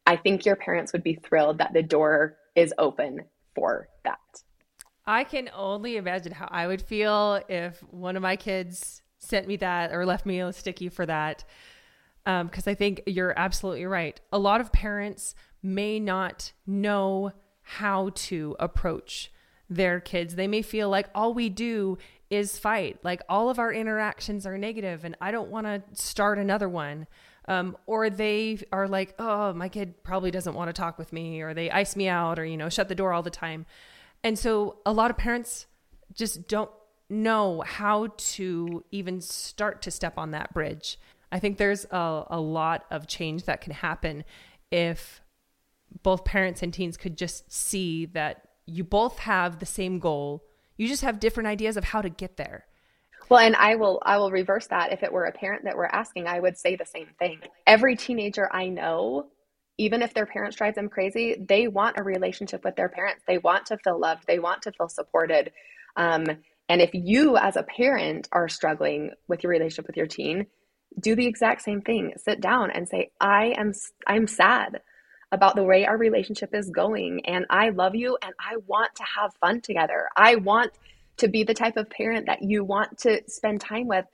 I 0.07 0.15
think 0.15 0.45
your 0.45 0.55
parents 0.55 0.93
would 0.93 1.03
be 1.03 1.15
thrilled 1.15 1.59
that 1.59 1.73
the 1.73 1.83
door 1.83 2.37
is 2.55 2.73
open 2.77 3.25
for 3.53 3.89
that. 4.03 4.19
I 5.07 5.23
can 5.23 5.49
only 5.53 5.97
imagine 5.97 6.31
how 6.31 6.47
I 6.49 6.67
would 6.67 6.81
feel 6.81 7.41
if 7.47 7.81
one 7.91 8.15
of 8.15 8.23
my 8.23 8.35
kids 8.35 9.01
sent 9.19 9.47
me 9.47 9.55
that 9.57 9.91
or 9.91 10.05
left 10.05 10.25
me 10.25 10.39
a 10.39 10.51
sticky 10.51 10.89
for 10.89 11.05
that. 11.05 11.43
Because 12.23 12.67
um, 12.67 12.71
I 12.71 12.73
think 12.73 13.03
you're 13.05 13.37
absolutely 13.37 13.85
right. 13.85 14.19
A 14.31 14.39
lot 14.39 14.61
of 14.61 14.71
parents 14.71 15.35
may 15.61 15.99
not 15.99 16.53
know 16.65 17.31
how 17.61 18.09
to 18.15 18.55
approach 18.59 19.31
their 19.69 19.99
kids. 19.99 20.35
They 20.35 20.47
may 20.47 20.61
feel 20.61 20.89
like 20.89 21.09
all 21.13 21.33
we 21.33 21.49
do 21.49 21.97
is 22.29 22.57
fight, 22.57 22.97
like 23.03 23.21
all 23.29 23.49
of 23.49 23.59
our 23.59 23.71
interactions 23.71 24.47
are 24.47 24.57
negative, 24.57 25.05
and 25.05 25.15
I 25.21 25.29
don't 25.31 25.49
want 25.49 25.67
to 25.67 25.83
start 25.93 26.39
another 26.39 26.67
one. 26.67 27.07
Um, 27.47 27.77
or 27.85 28.09
they 28.09 28.59
are 28.71 28.87
like, 28.87 29.13
oh, 29.19 29.53
my 29.53 29.69
kid 29.69 30.03
probably 30.03 30.31
doesn't 30.31 30.55
want 30.55 30.69
to 30.69 30.73
talk 30.73 30.97
with 30.97 31.13
me, 31.13 31.41
or 31.41 31.53
they 31.53 31.69
ice 31.69 31.95
me 31.95 32.07
out, 32.07 32.39
or, 32.39 32.45
you 32.45 32.57
know, 32.57 32.69
shut 32.69 32.89
the 32.89 32.95
door 32.95 33.13
all 33.13 33.21
the 33.21 33.29
time. 33.29 33.67
And 34.25 34.39
so 34.39 34.77
a 34.87 34.91
lot 34.91 35.11
of 35.11 35.17
parents 35.17 35.67
just 36.11 36.47
don't 36.47 36.71
know 37.11 37.61
how 37.61 38.07
to 38.17 38.83
even 38.89 39.21
start 39.21 39.83
to 39.83 39.91
step 39.91 40.17
on 40.17 40.31
that 40.31 40.51
bridge. 40.51 40.97
I 41.31 41.37
think 41.37 41.59
there's 41.59 41.85
a, 41.91 42.23
a 42.31 42.39
lot 42.39 42.85
of 42.89 43.05
change 43.05 43.43
that 43.43 43.61
can 43.61 43.73
happen 43.73 44.23
if 44.71 45.21
both 46.01 46.25
parents 46.25 46.63
and 46.63 46.73
teens 46.73 46.97
could 46.97 47.19
just 47.19 47.53
see 47.53 48.07
that 48.07 48.47
you 48.65 48.83
both 48.83 49.19
have 49.19 49.59
the 49.59 49.65
same 49.67 49.99
goal. 49.99 50.43
You 50.75 50.87
just 50.87 51.03
have 51.03 51.19
different 51.19 51.45
ideas 51.45 51.77
of 51.77 51.83
how 51.83 52.01
to 52.01 52.09
get 52.09 52.35
there. 52.35 52.65
Well, 53.29 53.41
and 53.41 53.55
I 53.55 53.75
will 53.75 54.01
I 54.03 54.17
will 54.17 54.31
reverse 54.31 54.65
that. 54.67 54.91
If 54.91 55.03
it 55.03 55.13
were 55.13 55.25
a 55.25 55.31
parent 55.31 55.65
that 55.65 55.77
were 55.77 55.93
asking, 55.93 56.25
I 56.25 56.39
would 56.39 56.57
say 56.57 56.75
the 56.75 56.85
same 56.85 57.09
thing. 57.19 57.41
Every 57.67 57.95
teenager 57.95 58.49
I 58.51 58.69
know 58.69 59.27
even 59.77 60.01
if 60.01 60.13
their 60.13 60.25
parents 60.25 60.55
drive 60.55 60.75
them 60.75 60.89
crazy, 60.89 61.35
they 61.37 61.67
want 61.67 61.97
a 61.97 62.03
relationship 62.03 62.63
with 62.63 62.75
their 62.75 62.89
parents. 62.89 63.23
They 63.27 63.37
want 63.37 63.65
to 63.67 63.77
feel 63.77 63.99
loved. 63.99 64.25
They 64.25 64.39
want 64.39 64.61
to 64.63 64.71
feel 64.71 64.87
supported. 64.87 65.51
Um, 65.97 66.25
and 66.69 66.81
if 66.81 66.91
you, 66.93 67.37
as 67.37 67.57
a 67.57 67.63
parent, 67.63 68.27
are 68.31 68.47
struggling 68.47 69.11
with 69.27 69.43
your 69.43 69.51
relationship 69.51 69.87
with 69.87 69.97
your 69.97 70.07
teen, 70.07 70.47
do 70.99 71.15
the 71.15 71.27
exact 71.27 71.61
same 71.61 71.81
thing. 71.81 72.13
Sit 72.17 72.39
down 72.41 72.71
and 72.71 72.87
say, 72.87 73.11
"I 73.19 73.53
am 73.57 73.73
I'm 74.07 74.27
sad 74.27 74.81
about 75.31 75.55
the 75.55 75.63
way 75.63 75.85
our 75.85 75.97
relationship 75.97 76.55
is 76.55 76.69
going, 76.69 77.25
and 77.25 77.45
I 77.49 77.69
love 77.69 77.95
you, 77.95 78.17
and 78.21 78.33
I 78.39 78.57
want 78.65 78.95
to 78.95 79.03
have 79.03 79.35
fun 79.35 79.61
together. 79.61 80.07
I 80.15 80.35
want 80.35 80.71
to 81.17 81.27
be 81.27 81.43
the 81.43 81.53
type 81.53 81.77
of 81.77 81.89
parent 81.89 82.27
that 82.27 82.41
you 82.41 82.63
want 82.63 82.99
to 82.99 83.21
spend 83.27 83.61
time 83.61 83.87
with." 83.87 84.05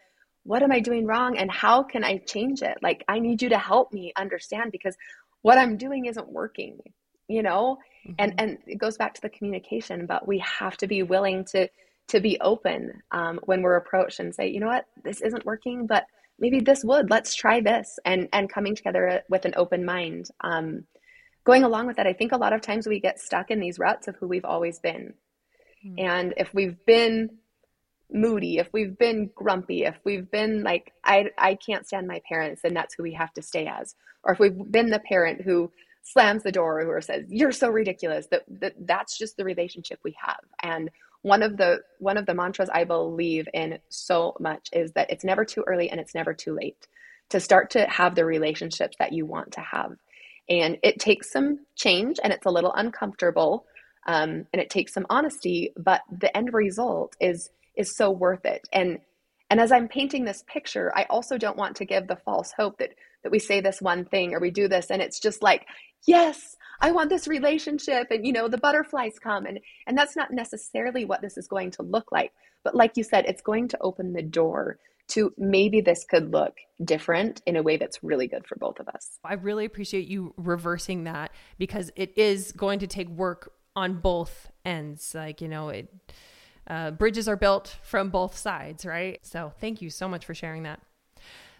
What 0.43 0.63
am 0.63 0.71
I 0.71 0.79
doing 0.79 1.05
wrong 1.05 1.37
and 1.37 1.51
how 1.51 1.83
can 1.83 2.03
I 2.03 2.17
change 2.17 2.63
it? 2.63 2.79
Like, 2.81 3.03
I 3.07 3.19
need 3.19 3.43
you 3.43 3.49
to 3.49 3.59
help 3.59 3.93
me 3.93 4.11
understand 4.15 4.71
because 4.71 4.97
what 5.41 5.57
I'm 5.57 5.77
doing 5.77 6.05
isn't 6.05 6.31
working, 6.31 6.79
you 7.27 7.43
know? 7.43 7.77
Mm-hmm. 8.07 8.13
And 8.19 8.33
and 8.37 8.57
it 8.67 8.77
goes 8.77 8.97
back 8.97 9.13
to 9.15 9.21
the 9.21 9.29
communication, 9.29 10.05
but 10.05 10.27
we 10.27 10.39
have 10.39 10.77
to 10.77 10.87
be 10.87 11.03
willing 11.03 11.45
to 11.45 11.69
to 12.07 12.19
be 12.19 12.39
open 12.41 13.01
um, 13.11 13.39
when 13.45 13.61
we're 13.61 13.77
approached 13.77 14.19
and 14.19 14.33
say, 14.35 14.49
you 14.49 14.59
know 14.59 14.67
what, 14.67 14.85
this 15.03 15.21
isn't 15.21 15.45
working, 15.45 15.87
but 15.87 16.05
maybe 16.39 16.59
this 16.59 16.83
would. 16.83 17.09
Let's 17.09 17.33
try 17.33 17.61
this, 17.61 17.99
and 18.05 18.27
and 18.33 18.51
coming 18.51 18.75
together 18.75 19.23
with 19.29 19.45
an 19.45 19.53
open 19.55 19.85
mind. 19.85 20.29
Um, 20.41 20.85
going 21.43 21.63
along 21.63 21.87
with 21.87 21.97
that, 21.97 22.07
I 22.07 22.13
think 22.13 22.31
a 22.31 22.37
lot 22.37 22.53
of 22.53 22.61
times 22.61 22.87
we 22.87 22.99
get 22.99 23.19
stuck 23.19 23.51
in 23.51 23.59
these 23.59 23.79
ruts 23.79 24.07
of 24.07 24.15
who 24.15 24.27
we've 24.27 24.45
always 24.45 24.79
been, 24.79 25.13
mm-hmm. 25.85 25.99
and 25.99 26.33
if 26.37 26.53
we've 26.53 26.83
been 26.85 27.29
moody, 28.11 28.57
if 28.57 28.67
we've 28.73 28.97
been 28.97 29.29
grumpy, 29.35 29.83
if 29.83 29.97
we've 30.03 30.29
been 30.29 30.63
like, 30.63 30.93
I, 31.03 31.29
I 31.37 31.55
can't 31.55 31.85
stand 31.87 32.07
my 32.07 32.21
parents, 32.27 32.61
and 32.63 32.75
that's 32.75 32.95
who 32.95 33.03
we 33.03 33.13
have 33.13 33.33
to 33.33 33.41
stay 33.41 33.67
as. 33.67 33.95
Or 34.23 34.33
if 34.33 34.39
we've 34.39 34.71
been 34.71 34.89
the 34.89 34.99
parent 34.99 35.41
who 35.41 35.71
slams 36.03 36.43
the 36.43 36.51
door 36.51 36.81
or 36.81 37.01
says, 37.01 37.25
You're 37.29 37.51
so 37.51 37.69
ridiculous, 37.69 38.27
that, 38.27 38.43
that 38.59 38.73
that's 38.79 39.17
just 39.17 39.37
the 39.37 39.45
relationship 39.45 39.99
we 40.03 40.15
have. 40.23 40.39
And 40.61 40.89
one 41.21 41.43
of 41.43 41.57
the 41.57 41.81
one 41.99 42.17
of 42.17 42.25
the 42.25 42.33
mantras 42.33 42.69
I 42.73 42.83
believe 42.83 43.47
in 43.53 43.79
so 43.89 44.35
much 44.39 44.69
is 44.73 44.91
that 44.93 45.11
it's 45.11 45.23
never 45.23 45.45
too 45.45 45.63
early 45.67 45.89
and 45.89 45.99
it's 45.99 46.15
never 46.15 46.33
too 46.33 46.55
late 46.55 46.87
to 47.29 47.39
start 47.39 47.69
to 47.71 47.85
have 47.85 48.15
the 48.15 48.25
relationships 48.25 48.95
that 48.99 49.13
you 49.13 49.25
want 49.25 49.53
to 49.53 49.61
have. 49.61 49.93
And 50.49 50.77
it 50.83 50.99
takes 50.99 51.31
some 51.31 51.59
change 51.75 52.19
and 52.23 52.33
it's 52.33 52.45
a 52.45 52.51
little 52.51 52.73
uncomfortable 52.73 53.65
um, 54.05 54.47
and 54.51 54.61
it 54.61 54.69
takes 54.69 54.93
some 54.93 55.05
honesty, 55.09 55.73
but 55.77 56.01
the 56.11 56.35
end 56.35 56.53
result 56.53 57.15
is 57.19 57.49
is 57.75 57.95
so 57.95 58.11
worth 58.11 58.45
it. 58.45 58.61
And 58.73 58.99
and 59.49 59.59
as 59.59 59.71
I'm 59.71 59.89
painting 59.89 60.23
this 60.23 60.43
picture, 60.47 60.93
I 60.95 61.05
also 61.09 61.37
don't 61.37 61.57
want 61.57 61.75
to 61.77 61.85
give 61.85 62.07
the 62.07 62.15
false 62.15 62.53
hope 62.57 62.77
that 62.77 62.91
that 63.23 63.31
we 63.31 63.39
say 63.39 63.61
this 63.61 63.81
one 63.81 64.05
thing 64.05 64.33
or 64.33 64.39
we 64.39 64.51
do 64.51 64.67
this 64.67 64.89
and 64.89 65.01
it's 65.01 65.19
just 65.19 65.43
like, 65.43 65.65
yes, 66.07 66.55
I 66.79 66.91
want 66.91 67.09
this 67.09 67.27
relationship 67.27 68.07
and 68.09 68.25
you 68.25 68.33
know 68.33 68.47
the 68.47 68.57
butterflies 68.57 69.19
come 69.21 69.45
and 69.45 69.59
and 69.87 69.97
that's 69.97 70.15
not 70.15 70.31
necessarily 70.31 71.05
what 71.05 71.21
this 71.21 71.37
is 71.37 71.47
going 71.47 71.71
to 71.71 71.83
look 71.83 72.11
like. 72.11 72.31
But 72.63 72.75
like 72.75 72.95
you 72.95 73.03
said, 73.03 73.25
it's 73.25 73.41
going 73.41 73.67
to 73.69 73.77
open 73.81 74.13
the 74.13 74.21
door 74.21 74.77
to 75.09 75.33
maybe 75.37 75.81
this 75.81 76.05
could 76.09 76.31
look 76.31 76.55
different 76.83 77.41
in 77.45 77.57
a 77.57 77.63
way 77.63 77.75
that's 77.75 78.01
really 78.01 78.27
good 78.27 78.47
for 78.47 78.55
both 78.55 78.79
of 78.79 78.87
us. 78.87 79.19
I 79.25 79.33
really 79.33 79.65
appreciate 79.65 80.07
you 80.07 80.33
reversing 80.37 81.03
that 81.03 81.31
because 81.57 81.91
it 81.95 82.17
is 82.17 82.53
going 82.53 82.79
to 82.79 82.87
take 82.87 83.09
work 83.09 83.51
on 83.75 83.99
both 83.99 84.51
ends. 84.63 85.13
Like, 85.13 85.41
you 85.41 85.49
know, 85.49 85.69
it 85.69 85.89
uh, 86.71 86.89
bridges 86.89 87.27
are 87.27 87.35
built 87.35 87.75
from 87.83 88.09
both 88.09 88.37
sides, 88.37 88.85
right? 88.85 89.19
So 89.23 89.51
thank 89.59 89.81
you 89.81 89.89
so 89.89 90.07
much 90.07 90.25
for 90.25 90.33
sharing 90.33 90.63
that. 90.63 90.79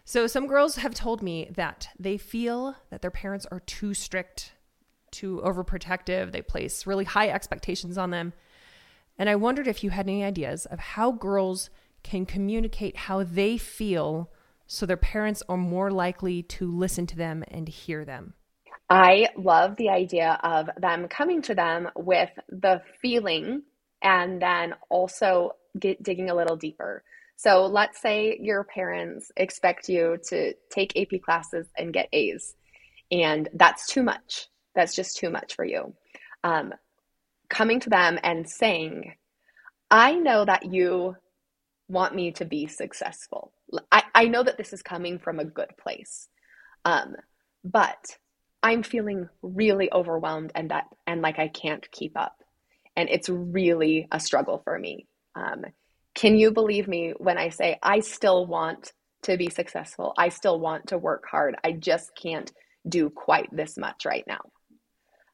So 0.05 0.25
some 0.25 0.47
girls 0.47 0.77
have 0.77 0.95
told 0.95 1.21
me 1.21 1.49
that 1.53 1.89
they 1.99 2.17
feel 2.17 2.77
that 2.89 3.01
their 3.01 3.11
parents 3.11 3.45
are 3.51 3.59
too 3.59 3.93
strict, 3.93 4.53
too 5.11 5.41
overprotective. 5.43 6.31
They 6.31 6.41
place 6.41 6.87
really 6.87 7.03
high 7.03 7.27
expectations 7.27 7.97
on 7.97 8.11
them. 8.11 8.31
And 9.17 9.29
I 9.29 9.35
wondered 9.35 9.67
if 9.67 9.83
you 9.83 9.89
had 9.89 10.07
any 10.07 10.23
ideas 10.23 10.65
of 10.65 10.79
how 10.79 11.11
girls 11.11 11.69
can 12.03 12.25
communicate 12.25 12.95
how 12.95 13.21
they 13.21 13.57
feel 13.57 14.31
so 14.65 14.85
their 14.85 14.95
parents 14.95 15.43
are 15.49 15.57
more 15.57 15.91
likely 15.91 16.41
to 16.43 16.71
listen 16.71 17.05
to 17.07 17.17
them 17.17 17.43
and 17.49 17.67
hear 17.67 18.05
them. 18.05 18.33
I 18.89 19.27
love 19.37 19.75
the 19.75 19.89
idea 19.89 20.39
of 20.41 20.69
them 20.77 21.09
coming 21.09 21.41
to 21.43 21.55
them 21.55 21.89
with 21.97 22.29
the 22.47 22.81
feeling 23.01 23.63
and 24.01 24.41
then 24.41 24.73
also 24.89 25.51
get 25.79 26.01
digging 26.01 26.29
a 26.29 26.35
little 26.35 26.55
deeper. 26.55 27.03
So 27.35 27.65
let's 27.65 28.01
say 28.01 28.37
your 28.39 28.63
parents 28.63 29.31
expect 29.35 29.89
you 29.89 30.17
to 30.29 30.53
take 30.69 30.97
AP 30.97 31.21
classes 31.21 31.67
and 31.77 31.93
get 31.93 32.09
A's, 32.13 32.55
and 33.11 33.49
that's 33.53 33.87
too 33.87 34.03
much. 34.03 34.47
That's 34.75 34.95
just 34.95 35.17
too 35.17 35.29
much 35.29 35.55
for 35.55 35.65
you. 35.65 35.93
Um, 36.43 36.73
coming 37.49 37.79
to 37.81 37.89
them 37.89 38.19
and 38.23 38.47
saying, 38.47 39.15
I 39.89 40.13
know 40.13 40.45
that 40.45 40.71
you 40.71 41.15
want 41.89 42.15
me 42.15 42.31
to 42.33 42.45
be 42.45 42.67
successful. 42.67 43.51
I, 43.91 44.03
I 44.15 44.25
know 44.25 44.43
that 44.43 44.57
this 44.57 44.71
is 44.71 44.81
coming 44.81 45.19
from 45.19 45.39
a 45.39 45.45
good 45.45 45.71
place. 45.77 46.29
Um, 46.85 47.15
but 47.63 48.17
I'm 48.63 48.83
feeling 48.83 49.29
really 49.41 49.91
overwhelmed 49.91 50.51
and 50.55 50.71
that 50.71 50.85
and 51.07 51.21
like 51.21 51.39
I 51.39 51.47
can't 51.47 51.89
keep 51.91 52.17
up 52.17 52.40
and 52.95 53.09
it's 53.09 53.29
really 53.29 54.07
a 54.11 54.19
struggle 54.19 54.61
for 54.63 54.77
me. 54.77 55.07
Um, 55.35 55.65
can 56.13 56.37
you 56.37 56.51
believe 56.51 56.87
me 56.87 57.13
when 57.17 57.37
I 57.37 57.49
say 57.49 57.79
I 57.81 58.01
still 58.01 58.45
want 58.45 58.91
to 59.23 59.37
be 59.37 59.49
successful? 59.49 60.13
I 60.17 60.29
still 60.29 60.59
want 60.59 60.87
to 60.87 60.97
work 60.97 61.25
hard. 61.29 61.55
I 61.63 61.71
just 61.71 62.11
can't 62.15 62.51
do 62.87 63.09
quite 63.09 63.49
this 63.55 63.77
much 63.77 64.05
right 64.05 64.25
now. 64.27 64.41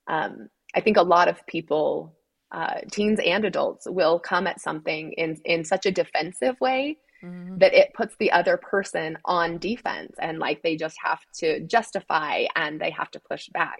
Um, 0.07 0.49
I 0.75 0.81
think 0.81 0.97
a 0.97 1.03
lot 1.03 1.27
of 1.27 1.45
people, 1.47 2.15
uh, 2.51 2.81
teens 2.91 3.19
and 3.25 3.45
adults, 3.45 3.87
will 3.89 4.19
come 4.19 4.47
at 4.47 4.61
something 4.61 5.13
in 5.13 5.37
in 5.45 5.63
such 5.63 5.85
a 5.85 5.91
defensive 5.91 6.59
way 6.61 6.97
mm-hmm. 7.23 7.57
that 7.57 7.73
it 7.73 7.93
puts 7.93 8.15
the 8.17 8.31
other 8.31 8.57
person 8.57 9.17
on 9.25 9.57
defense, 9.57 10.15
and 10.19 10.39
like 10.39 10.61
they 10.61 10.75
just 10.75 10.97
have 11.03 11.19
to 11.39 11.61
justify 11.61 12.45
and 12.55 12.79
they 12.79 12.91
have 12.91 13.09
to 13.11 13.19
push 13.19 13.47
back. 13.49 13.79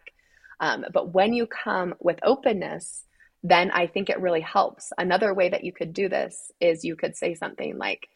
Um, 0.60 0.86
but 0.92 1.14
when 1.14 1.34
you 1.34 1.46
come 1.46 1.94
with 2.00 2.20
openness 2.24 3.06
then 3.50 3.72
I 3.72 3.88
think 3.88 4.10
it 4.10 4.20
really 4.20 4.42
helps. 4.42 4.92
Another 4.98 5.34
way 5.34 5.50
that 5.50 5.64
you 5.64 5.72
could 5.72 5.94
do 5.94 6.10
this 6.10 6.52
is 6.60 6.84
you 6.84 6.96
could 6.96 7.16
say 7.16 7.34
something 7.34 7.78
like, 7.78 8.08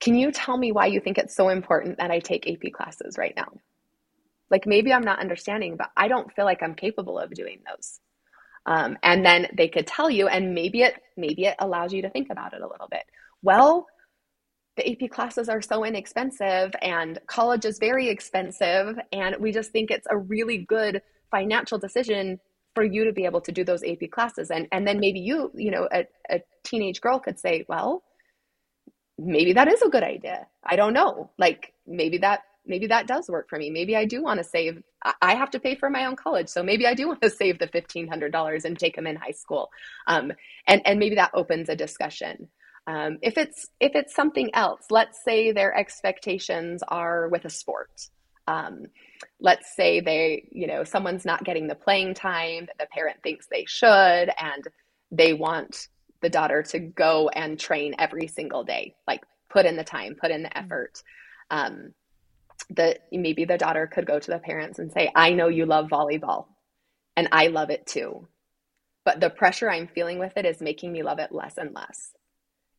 Can 0.00 0.14
you 0.14 0.32
tell 0.32 0.56
me 0.56 0.72
why 0.72 0.86
you 0.86 1.00
think 1.00 1.18
it's 1.18 1.36
so 1.36 1.48
important 1.48 1.98
that 1.98 2.10
I 2.10 2.20
take 2.20 2.48
AP 2.48 2.72
classes 2.72 3.18
right 3.18 3.34
now? 3.36 3.48
Like 4.50 4.66
maybe 4.66 4.92
I'm 4.92 5.04
not 5.04 5.20
understanding, 5.20 5.76
but 5.76 5.90
I 5.96 6.08
don't 6.08 6.32
feel 6.32 6.44
like 6.44 6.62
I'm 6.62 6.74
capable 6.74 7.18
of 7.18 7.32
doing 7.32 7.60
those. 7.66 8.00
Um, 8.66 8.98
and 9.02 9.24
then 9.24 9.48
they 9.56 9.68
could 9.68 9.86
tell 9.86 10.08
you, 10.10 10.28
and 10.28 10.54
maybe 10.54 10.82
it 10.82 10.94
maybe 11.16 11.46
it 11.46 11.56
allows 11.58 11.92
you 11.92 12.02
to 12.02 12.10
think 12.10 12.28
about 12.30 12.52
it 12.52 12.60
a 12.60 12.68
little 12.68 12.88
bit. 12.88 13.04
Well, 13.42 13.86
the 14.76 14.90
AP 14.90 15.10
classes 15.10 15.48
are 15.48 15.60
so 15.60 15.84
inexpensive 15.84 16.72
and 16.80 17.18
college 17.26 17.64
is 17.64 17.78
very 17.78 18.08
expensive. 18.08 18.98
And 19.12 19.36
we 19.38 19.52
just 19.52 19.70
think 19.70 19.90
it's 19.90 20.06
a 20.10 20.16
really 20.16 20.58
good 20.58 21.02
financial 21.30 21.78
decision 21.78 22.40
for 22.74 22.84
you 22.84 23.04
to 23.04 23.12
be 23.12 23.24
able 23.24 23.40
to 23.42 23.52
do 23.52 23.64
those 23.64 23.82
AP 23.84 24.10
classes. 24.10 24.50
And, 24.50 24.68
and 24.72 24.86
then 24.86 25.00
maybe 25.00 25.20
you, 25.20 25.50
you 25.54 25.70
know, 25.70 25.88
a, 25.92 26.06
a 26.30 26.42
teenage 26.64 27.00
girl 27.00 27.18
could 27.18 27.38
say, 27.38 27.64
well, 27.68 28.02
maybe 29.18 29.52
that 29.52 29.68
is 29.68 29.82
a 29.82 29.88
good 29.88 30.02
idea. 30.02 30.46
I 30.64 30.76
don't 30.76 30.94
know. 30.94 31.30
Like 31.38 31.74
maybe 31.86 32.18
that, 32.18 32.40
maybe 32.66 32.86
that 32.88 33.06
does 33.06 33.28
work 33.28 33.48
for 33.48 33.58
me. 33.58 33.70
Maybe 33.70 33.96
I 33.96 34.04
do 34.04 34.22
want 34.22 34.38
to 34.38 34.44
save, 34.44 34.82
I 35.20 35.34
have 35.34 35.50
to 35.50 35.60
pay 35.60 35.74
for 35.74 35.90
my 35.90 36.06
own 36.06 36.16
college. 36.16 36.48
So 36.48 36.62
maybe 36.62 36.86
I 36.86 36.94
do 36.94 37.08
want 37.08 37.20
to 37.22 37.30
save 37.42 37.58
the 37.58 37.68
$1,500 37.68 38.64
and 38.64 38.78
take 38.78 38.96
them 38.96 39.06
in 39.06 39.16
high 39.16 39.32
school. 39.32 39.70
Um, 40.06 40.32
and, 40.66 40.80
and 40.86 40.98
maybe 40.98 41.16
that 41.16 41.32
opens 41.34 41.68
a 41.68 41.76
discussion. 41.76 42.48
Um, 42.86 43.18
if 43.22 43.38
it's 43.38 43.68
if 43.78 43.92
it's 43.94 44.14
something 44.14 44.50
else, 44.54 44.86
let's 44.90 45.22
say 45.22 45.52
their 45.52 45.72
expectations 45.72 46.82
are 46.88 47.28
with 47.28 47.44
a 47.44 47.50
sport. 47.50 48.08
Um, 48.46 48.86
let's 49.40 49.74
say 49.76 50.00
they, 50.00 50.48
you 50.50 50.66
know, 50.66 50.84
someone's 50.84 51.24
not 51.24 51.44
getting 51.44 51.66
the 51.66 51.74
playing 51.74 52.14
time 52.14 52.66
that 52.66 52.78
the 52.78 52.86
parent 52.86 53.22
thinks 53.22 53.46
they 53.46 53.64
should, 53.66 53.88
and 54.36 54.64
they 55.10 55.32
want 55.32 55.88
the 56.20 56.30
daughter 56.30 56.62
to 56.62 56.78
go 56.78 57.28
and 57.28 57.58
train 57.58 57.94
every 57.98 58.26
single 58.26 58.64
day, 58.64 58.94
like 59.06 59.22
put 59.48 59.66
in 59.66 59.76
the 59.76 59.84
time, 59.84 60.16
put 60.20 60.30
in 60.30 60.42
the 60.42 60.48
mm-hmm. 60.48 60.64
effort. 60.64 61.02
Um, 61.50 61.94
the 62.70 62.98
maybe 63.10 63.44
the 63.44 63.58
daughter 63.58 63.86
could 63.86 64.06
go 64.06 64.18
to 64.18 64.30
the 64.30 64.38
parents 64.38 64.78
and 64.78 64.92
say, 64.92 65.10
"I 65.14 65.32
know 65.32 65.48
you 65.48 65.66
love 65.66 65.88
volleyball, 65.88 66.46
and 67.16 67.28
I 67.32 67.48
love 67.48 67.70
it 67.70 67.86
too, 67.86 68.28
but 69.04 69.20
the 69.20 69.30
pressure 69.30 69.70
I'm 69.70 69.88
feeling 69.88 70.18
with 70.18 70.36
it 70.36 70.46
is 70.46 70.60
making 70.60 70.92
me 70.92 71.02
love 71.02 71.18
it 71.18 71.32
less 71.32 71.58
and 71.58 71.74
less." 71.74 72.12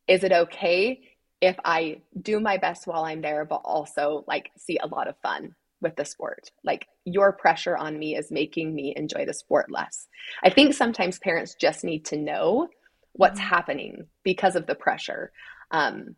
is 0.06 0.24
it 0.24 0.32
okay 0.32 1.00
if 1.46 1.56
I 1.64 2.00
do 2.20 2.40
my 2.40 2.56
best 2.58 2.86
while 2.86 3.04
I'm 3.04 3.20
there, 3.20 3.44
but 3.44 3.62
also 3.64 4.24
like 4.26 4.50
see 4.56 4.78
a 4.78 4.86
lot 4.86 5.08
of 5.08 5.16
fun 5.18 5.54
with 5.80 5.96
the 5.96 6.04
sport? 6.04 6.50
Like 6.62 6.86
your 7.04 7.32
pressure 7.32 7.76
on 7.76 7.98
me 7.98 8.16
is 8.16 8.30
making 8.30 8.74
me 8.74 8.94
enjoy 8.96 9.26
the 9.26 9.34
sport 9.34 9.70
less. 9.70 10.08
I 10.42 10.50
think 10.50 10.74
sometimes 10.74 11.18
parents 11.18 11.54
just 11.54 11.84
need 11.84 12.06
to 12.06 12.16
know 12.16 12.68
what's 13.12 13.38
mm-hmm. 13.38 13.48
happening 13.48 14.06
because 14.22 14.56
of 14.56 14.66
the 14.66 14.74
pressure. 14.74 15.32
Um, 15.70 16.16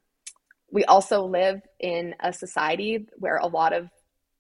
we 0.71 0.85
also 0.85 1.25
live 1.25 1.61
in 1.79 2.15
a 2.21 2.33
society 2.33 3.07
where 3.19 3.37
a 3.37 3.47
lot 3.47 3.73
of 3.73 3.89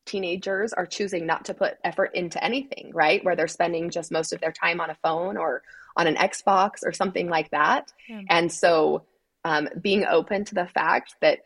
teenagers 0.06 0.72
are 0.72 0.86
choosing 0.86 1.26
not 1.26 1.44
to 1.46 1.54
put 1.54 1.74
effort 1.84 2.12
into 2.14 2.42
anything, 2.42 2.90
right? 2.94 3.24
Where 3.24 3.36
they're 3.36 3.48
spending 3.48 3.90
just 3.90 4.12
most 4.12 4.32
of 4.32 4.40
their 4.40 4.52
time 4.52 4.80
on 4.80 4.90
a 4.90 4.96
phone 5.02 5.36
or 5.36 5.62
on 5.96 6.06
an 6.06 6.16
Xbox 6.16 6.84
or 6.84 6.92
something 6.92 7.28
like 7.28 7.50
that. 7.50 7.92
Yeah. 8.08 8.22
And 8.28 8.52
so 8.52 9.02
um, 9.46 9.68
being 9.80 10.04
open 10.04 10.44
to 10.44 10.56
the 10.56 10.66
fact 10.66 11.14
that 11.20 11.38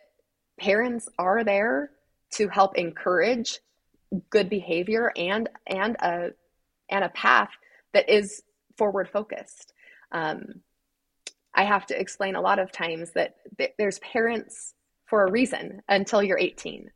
parents 0.58 1.06
are 1.18 1.44
there 1.44 1.90
to 2.32 2.48
help 2.48 2.78
encourage 2.78 3.58
good 4.30 4.48
behavior 4.48 5.12
and 5.16 5.50
and 5.66 5.96
a 6.00 6.30
and 6.88 7.04
a 7.04 7.10
path 7.10 7.50
that 7.92 8.08
is 8.08 8.42
forward 8.78 9.10
focused. 9.10 9.74
Um, 10.12 10.62
I 11.54 11.64
have 11.64 11.84
to 11.86 12.00
explain 12.00 12.36
a 12.36 12.40
lot 12.40 12.58
of 12.58 12.72
times 12.72 13.10
that 13.12 13.34
th- 13.58 13.74
there's 13.76 13.98
parents 13.98 14.72
for 15.04 15.26
a 15.26 15.30
reason 15.30 15.82
until 15.86 16.22
you're 16.22 16.38
18, 16.38 16.90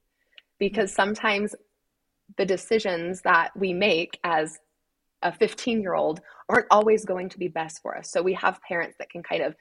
because 0.59 0.91
sometimes 0.91 1.55
the 2.39 2.47
decisions 2.47 3.21
that 3.23 3.51
we 3.55 3.75
make 3.75 4.19
as 4.25 4.59
a 5.21 5.33
15 5.33 5.83
year 5.83 5.95
old 5.95 6.23
aren't 6.49 6.67
always 6.71 7.05
going 7.05 7.29
to 7.29 7.39
be 7.39 7.49
best 7.49 7.83
for 7.83 7.95
us. 7.95 8.11
So 8.11 8.23
we 8.23 8.33
have 8.35 8.63
parents 8.63 8.97
that 8.99 9.11
can 9.11 9.23
kind 9.23 9.43
of 9.43 9.55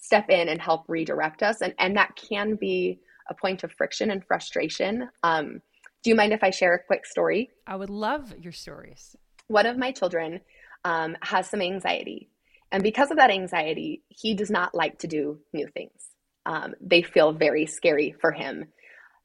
step 0.00 0.28
in 0.28 0.48
and 0.48 0.60
help 0.60 0.84
redirect 0.88 1.42
us. 1.42 1.60
And, 1.60 1.74
and 1.78 1.96
that 1.96 2.16
can 2.16 2.56
be 2.56 2.98
a 3.28 3.34
point 3.34 3.62
of 3.62 3.72
friction 3.72 4.10
and 4.10 4.24
frustration. 4.24 5.08
Um, 5.22 5.60
do 6.02 6.10
you 6.10 6.16
mind 6.16 6.32
if 6.32 6.42
I 6.42 6.50
share 6.50 6.74
a 6.74 6.82
quick 6.82 7.06
story? 7.06 7.50
I 7.66 7.76
would 7.76 7.90
love 7.90 8.34
your 8.40 8.52
stories. 8.52 9.14
One 9.46 9.66
of 9.66 9.76
my 9.76 9.92
children 9.92 10.40
um, 10.84 11.16
has 11.20 11.48
some 11.48 11.60
anxiety. 11.60 12.30
And 12.72 12.82
because 12.82 13.10
of 13.10 13.18
that 13.18 13.30
anxiety, 13.30 14.02
he 14.08 14.34
does 14.34 14.50
not 14.50 14.74
like 14.74 15.00
to 15.00 15.06
do 15.06 15.40
new 15.52 15.68
things. 15.68 16.08
Um, 16.46 16.74
they 16.80 17.02
feel 17.02 17.32
very 17.32 17.66
scary 17.66 18.14
for 18.20 18.32
him. 18.32 18.66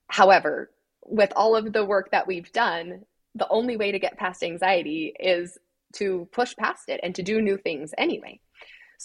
However, 0.07 0.71
with 1.05 1.31
all 1.35 1.55
of 1.55 1.71
the 1.71 1.85
work 1.85 2.11
that 2.11 2.27
we've 2.27 2.51
done, 2.51 3.03
the 3.35 3.47
only 3.49 3.77
way 3.77 3.91
to 3.91 3.99
get 3.99 4.17
past 4.17 4.43
anxiety 4.43 5.13
is 5.19 5.57
to 5.95 6.27
push 6.31 6.55
past 6.55 6.89
it 6.89 6.99
and 7.03 7.15
to 7.15 7.23
do 7.23 7.41
new 7.41 7.57
things 7.57 7.93
anyway. 7.97 8.39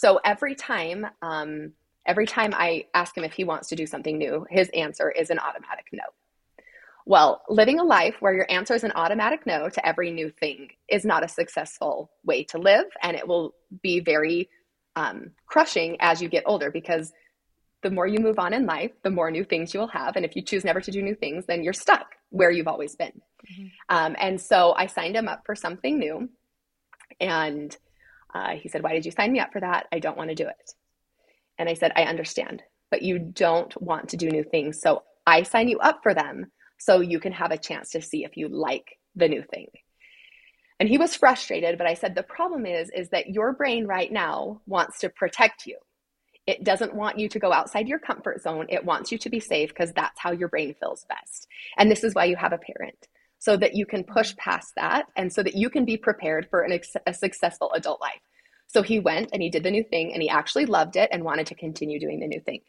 So 0.00 0.18
every 0.24 0.54
time, 0.54 1.06
um, 1.20 1.72
every 2.06 2.26
time 2.26 2.54
I 2.54 2.86
ask 2.94 3.14
him 3.14 3.22
if 3.22 3.34
he 3.34 3.44
wants 3.44 3.68
to 3.68 3.76
do 3.76 3.86
something 3.86 4.16
new, 4.16 4.46
his 4.48 4.70
answer 4.70 5.10
is 5.10 5.28
an 5.28 5.38
automatic 5.38 5.88
no. 5.92 6.04
Well, 7.04 7.42
living 7.50 7.78
a 7.78 7.84
life 7.84 8.14
where 8.20 8.32
your 8.32 8.50
answer 8.50 8.74
is 8.74 8.82
an 8.82 8.92
automatic 8.94 9.44
no 9.44 9.68
to 9.68 9.86
every 9.86 10.10
new 10.10 10.30
thing 10.30 10.70
is 10.88 11.04
not 11.04 11.22
a 11.22 11.28
successful 11.28 12.10
way 12.24 12.44
to 12.44 12.56
live, 12.56 12.86
and 13.02 13.14
it 13.14 13.28
will 13.28 13.54
be 13.82 14.00
very 14.00 14.48
um, 14.96 15.32
crushing 15.44 15.98
as 16.00 16.22
you 16.22 16.30
get 16.30 16.44
older 16.46 16.70
because 16.70 17.12
the 17.82 17.90
more 17.90 18.06
you 18.06 18.20
move 18.20 18.38
on 18.38 18.54
in 18.54 18.64
life, 18.64 18.92
the 19.02 19.10
more 19.10 19.30
new 19.30 19.44
things 19.44 19.74
you 19.74 19.80
will 19.80 19.88
have. 19.88 20.16
And 20.16 20.24
if 20.24 20.34
you 20.34 20.40
choose 20.40 20.64
never 20.64 20.80
to 20.80 20.90
do 20.90 21.02
new 21.02 21.14
things, 21.14 21.44
then 21.44 21.62
you're 21.62 21.74
stuck 21.74 22.06
where 22.30 22.50
you've 22.50 22.68
always 22.68 22.96
been. 22.96 23.20
Mm-hmm. 23.52 23.66
Um, 23.90 24.16
and 24.18 24.40
so 24.40 24.72
I 24.72 24.86
signed 24.86 25.16
him 25.16 25.28
up 25.28 25.42
for 25.44 25.54
something 25.54 25.98
new. 25.98 26.30
And 27.20 27.76
uh, 28.34 28.50
he 28.56 28.68
said, 28.68 28.82
Why 28.82 28.92
did 28.92 29.04
you 29.04 29.12
sign 29.12 29.32
me 29.32 29.40
up 29.40 29.52
for 29.52 29.60
that? 29.60 29.86
I 29.92 29.98
don't 29.98 30.16
want 30.16 30.30
to 30.30 30.34
do 30.34 30.46
it. 30.46 30.74
And 31.58 31.68
I 31.68 31.74
said, 31.74 31.92
I 31.96 32.04
understand, 32.04 32.62
but 32.90 33.02
you 33.02 33.18
don't 33.18 33.80
want 33.80 34.10
to 34.10 34.16
do 34.16 34.30
new 34.30 34.44
things. 34.44 34.80
So 34.80 35.02
I 35.26 35.42
sign 35.42 35.68
you 35.68 35.78
up 35.78 36.00
for 36.02 36.14
them 36.14 36.50
so 36.78 37.00
you 37.00 37.20
can 37.20 37.32
have 37.32 37.50
a 37.50 37.58
chance 37.58 37.90
to 37.90 38.02
see 38.02 38.24
if 38.24 38.36
you 38.36 38.48
like 38.48 38.98
the 39.14 39.28
new 39.28 39.42
thing. 39.42 39.66
And 40.78 40.88
he 40.88 40.96
was 40.96 41.14
frustrated, 41.14 41.76
but 41.76 41.86
I 41.86 41.94
said, 41.94 42.14
The 42.14 42.22
problem 42.22 42.66
is, 42.66 42.90
is 42.94 43.10
that 43.10 43.30
your 43.30 43.52
brain 43.52 43.86
right 43.86 44.10
now 44.10 44.62
wants 44.66 45.00
to 45.00 45.10
protect 45.10 45.66
you. 45.66 45.76
It 46.46 46.64
doesn't 46.64 46.94
want 46.94 47.18
you 47.18 47.28
to 47.28 47.38
go 47.38 47.52
outside 47.52 47.86
your 47.86 47.98
comfort 47.98 48.42
zone. 48.42 48.66
It 48.70 48.84
wants 48.84 49.12
you 49.12 49.18
to 49.18 49.30
be 49.30 49.40
safe 49.40 49.68
because 49.68 49.92
that's 49.92 50.18
how 50.18 50.32
your 50.32 50.48
brain 50.48 50.74
feels 50.80 51.04
best. 51.08 51.46
And 51.76 51.90
this 51.90 52.02
is 52.02 52.14
why 52.14 52.24
you 52.24 52.36
have 52.36 52.52
a 52.52 52.58
parent 52.58 53.06
so 53.40 53.56
that 53.56 53.74
you 53.74 53.86
can 53.86 54.04
push 54.04 54.36
past 54.36 54.74
that 54.76 55.06
and 55.16 55.32
so 55.32 55.42
that 55.42 55.56
you 55.56 55.68
can 55.70 55.84
be 55.84 55.96
prepared 55.96 56.46
for 56.50 56.60
an, 56.60 56.78
a 57.06 57.14
successful 57.14 57.72
adult 57.72 58.00
life. 58.00 58.20
So 58.68 58.82
he 58.82 59.00
went 59.00 59.30
and 59.32 59.42
he 59.42 59.50
did 59.50 59.64
the 59.64 59.70
new 59.70 59.82
thing 59.82 60.12
and 60.12 60.22
he 60.22 60.28
actually 60.28 60.66
loved 60.66 60.94
it 60.94 61.08
and 61.10 61.24
wanted 61.24 61.46
to 61.48 61.54
continue 61.56 61.98
doing 61.98 62.20
the 62.20 62.28
new 62.28 62.40
thing. 62.40 62.60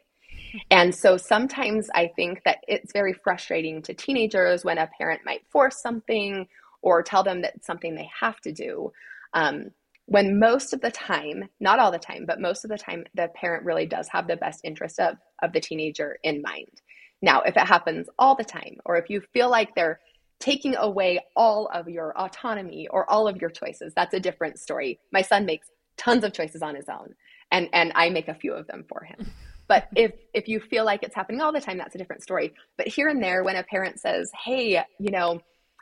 And 0.70 0.94
so 0.94 1.16
sometimes 1.16 1.88
I 1.94 2.10
think 2.16 2.42
that 2.44 2.58
it's 2.66 2.92
very 2.92 3.12
frustrating 3.12 3.82
to 3.82 3.94
teenagers 3.94 4.64
when 4.64 4.78
a 4.78 4.90
parent 4.98 5.20
might 5.24 5.46
force 5.50 5.80
something 5.80 6.48
or 6.80 7.02
tell 7.02 7.22
them 7.22 7.42
that 7.42 7.54
it's 7.56 7.66
something 7.66 7.94
they 7.94 8.10
have 8.18 8.40
to 8.40 8.52
do. 8.52 8.92
Um, 9.34 9.70
when 10.06 10.38
most 10.38 10.72
of 10.72 10.80
the 10.80 10.90
time, 10.90 11.48
not 11.60 11.78
all 11.78 11.92
the 11.92 11.98
time, 11.98 12.24
but 12.26 12.40
most 12.40 12.64
of 12.64 12.70
the 12.70 12.78
time, 12.78 13.04
the 13.14 13.28
parent 13.34 13.64
really 13.64 13.86
does 13.86 14.08
have 14.08 14.26
the 14.26 14.36
best 14.36 14.60
interest 14.64 14.98
of, 14.98 15.16
of 15.42 15.52
the 15.52 15.60
teenager 15.60 16.18
in 16.22 16.42
mind. 16.42 16.80
Now, 17.22 17.42
if 17.42 17.56
it 17.56 17.66
happens 17.66 18.08
all 18.18 18.34
the 18.34 18.44
time, 18.44 18.78
or 18.84 18.96
if 18.96 19.08
you 19.08 19.20
feel 19.32 19.48
like 19.48 19.74
they're 19.74 20.00
taking 20.42 20.74
away 20.76 21.20
all 21.36 21.70
of 21.72 21.88
your 21.88 22.12
autonomy 22.18 22.88
or 22.88 23.08
all 23.08 23.28
of 23.28 23.40
your 23.40 23.48
choices. 23.48 23.92
That's 23.94 24.12
a 24.12 24.20
different 24.20 24.58
story. 24.58 24.98
My 25.12 25.22
son 25.22 25.46
makes 25.46 25.68
tons 25.96 26.24
of 26.24 26.32
choices 26.32 26.62
on 26.62 26.74
his 26.74 26.88
own 26.88 27.14
and 27.52 27.68
and 27.72 27.92
I 27.94 28.10
make 28.10 28.26
a 28.26 28.34
few 28.34 28.52
of 28.52 28.66
them 28.66 28.84
for 28.88 29.04
him. 29.04 29.30
But 29.68 29.88
if 29.96 30.12
if 30.34 30.48
you 30.48 30.60
feel 30.60 30.84
like 30.84 31.02
it's 31.02 31.14
happening 31.14 31.40
all 31.40 31.52
the 31.52 31.60
time, 31.60 31.78
that's 31.78 31.94
a 31.94 31.98
different 31.98 32.22
story. 32.22 32.52
But 32.76 32.88
here 32.88 33.08
and 33.08 33.22
there 33.22 33.42
when 33.42 33.56
a 33.56 33.62
parent 33.62 34.00
says, 34.00 34.30
"Hey, 34.44 34.84
you 34.98 35.10
know, 35.10 35.40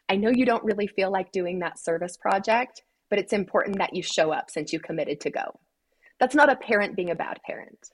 I 0.09 0.15
know 0.15 0.29
you 0.31 0.45
don't 0.45 0.63
really 0.63 0.87
feel 0.87 1.11
like 1.11 1.33
doing 1.33 1.59
that 1.59 1.79
service 1.79 2.17
project, 2.17 2.83
but 3.09 3.19
it's 3.19 3.33
important 3.33 3.79
that 3.79 3.97
you 3.97 4.03
show 4.03 4.33
up 4.33 4.49
since 4.49 4.73
you 4.73 4.79
committed 4.79 5.19
to 5.23 5.31
go." 5.31 5.59
That's 6.21 6.37
not 6.37 6.53
a 6.53 6.57
parent 6.57 6.95
being 6.95 7.11
a 7.11 7.17
bad 7.17 7.41
parent 7.45 7.91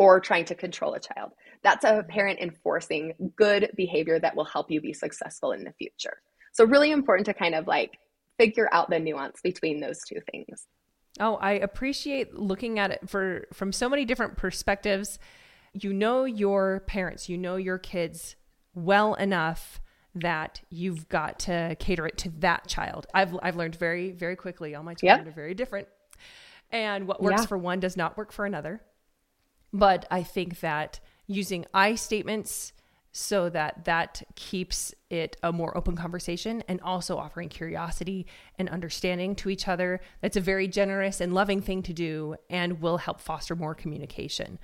or 0.00 0.18
trying 0.18 0.46
to 0.46 0.54
control 0.54 0.94
a 0.94 0.98
child. 0.98 1.32
That's 1.62 1.84
a 1.84 2.02
parent 2.08 2.40
enforcing 2.40 3.12
good 3.36 3.70
behavior 3.76 4.18
that 4.18 4.34
will 4.34 4.46
help 4.46 4.70
you 4.70 4.80
be 4.80 4.94
successful 4.94 5.52
in 5.52 5.62
the 5.62 5.72
future. 5.72 6.22
So, 6.52 6.64
really 6.64 6.90
important 6.90 7.26
to 7.26 7.34
kind 7.34 7.54
of 7.54 7.66
like 7.66 7.98
figure 8.38 8.66
out 8.72 8.88
the 8.88 8.98
nuance 8.98 9.42
between 9.42 9.78
those 9.78 10.00
two 10.08 10.20
things. 10.32 10.66
Oh, 11.20 11.34
I 11.36 11.52
appreciate 11.52 12.34
looking 12.34 12.78
at 12.78 12.90
it 12.90 13.10
for 13.10 13.46
from 13.52 13.72
so 13.72 13.90
many 13.90 14.06
different 14.06 14.38
perspectives. 14.38 15.18
You 15.74 15.92
know 15.92 16.24
your 16.24 16.80
parents, 16.86 17.28
you 17.28 17.36
know 17.36 17.56
your 17.56 17.78
kids 17.78 18.36
well 18.74 19.12
enough 19.14 19.82
that 20.14 20.62
you've 20.70 21.10
got 21.10 21.40
to 21.40 21.76
cater 21.78 22.06
it 22.06 22.16
to 22.18 22.30
that 22.38 22.66
child. 22.68 23.06
I've 23.12 23.36
I've 23.42 23.56
learned 23.56 23.76
very 23.76 24.12
very 24.12 24.36
quickly. 24.36 24.74
All 24.74 24.82
my 24.82 24.94
children 24.94 25.26
yep. 25.26 25.28
are 25.28 25.36
very 25.36 25.52
different, 25.52 25.88
and 26.70 27.06
what 27.06 27.22
works 27.22 27.42
yeah. 27.42 27.46
for 27.46 27.58
one 27.58 27.80
does 27.80 27.98
not 27.98 28.16
work 28.16 28.32
for 28.32 28.46
another. 28.46 28.80
But 29.72 30.06
I 30.10 30.22
think 30.22 30.60
that 30.60 31.00
using 31.26 31.64
I 31.72 31.94
statements 31.94 32.72
so 33.12 33.48
that 33.48 33.84
that 33.84 34.22
keeps 34.36 34.94
it 35.08 35.36
a 35.42 35.52
more 35.52 35.76
open 35.76 35.96
conversation 35.96 36.62
and 36.68 36.80
also 36.80 37.18
offering 37.18 37.48
curiosity 37.48 38.26
and 38.58 38.68
understanding 38.68 39.34
to 39.36 39.50
each 39.50 39.66
other. 39.66 40.00
That's 40.20 40.36
a 40.36 40.40
very 40.40 40.68
generous 40.68 41.20
and 41.20 41.34
loving 41.34 41.60
thing 41.60 41.82
to 41.84 41.92
do 41.92 42.36
and 42.48 42.80
will 42.80 42.98
help 42.98 43.20
foster 43.20 43.56
more 43.56 43.74
communication. 43.74 44.58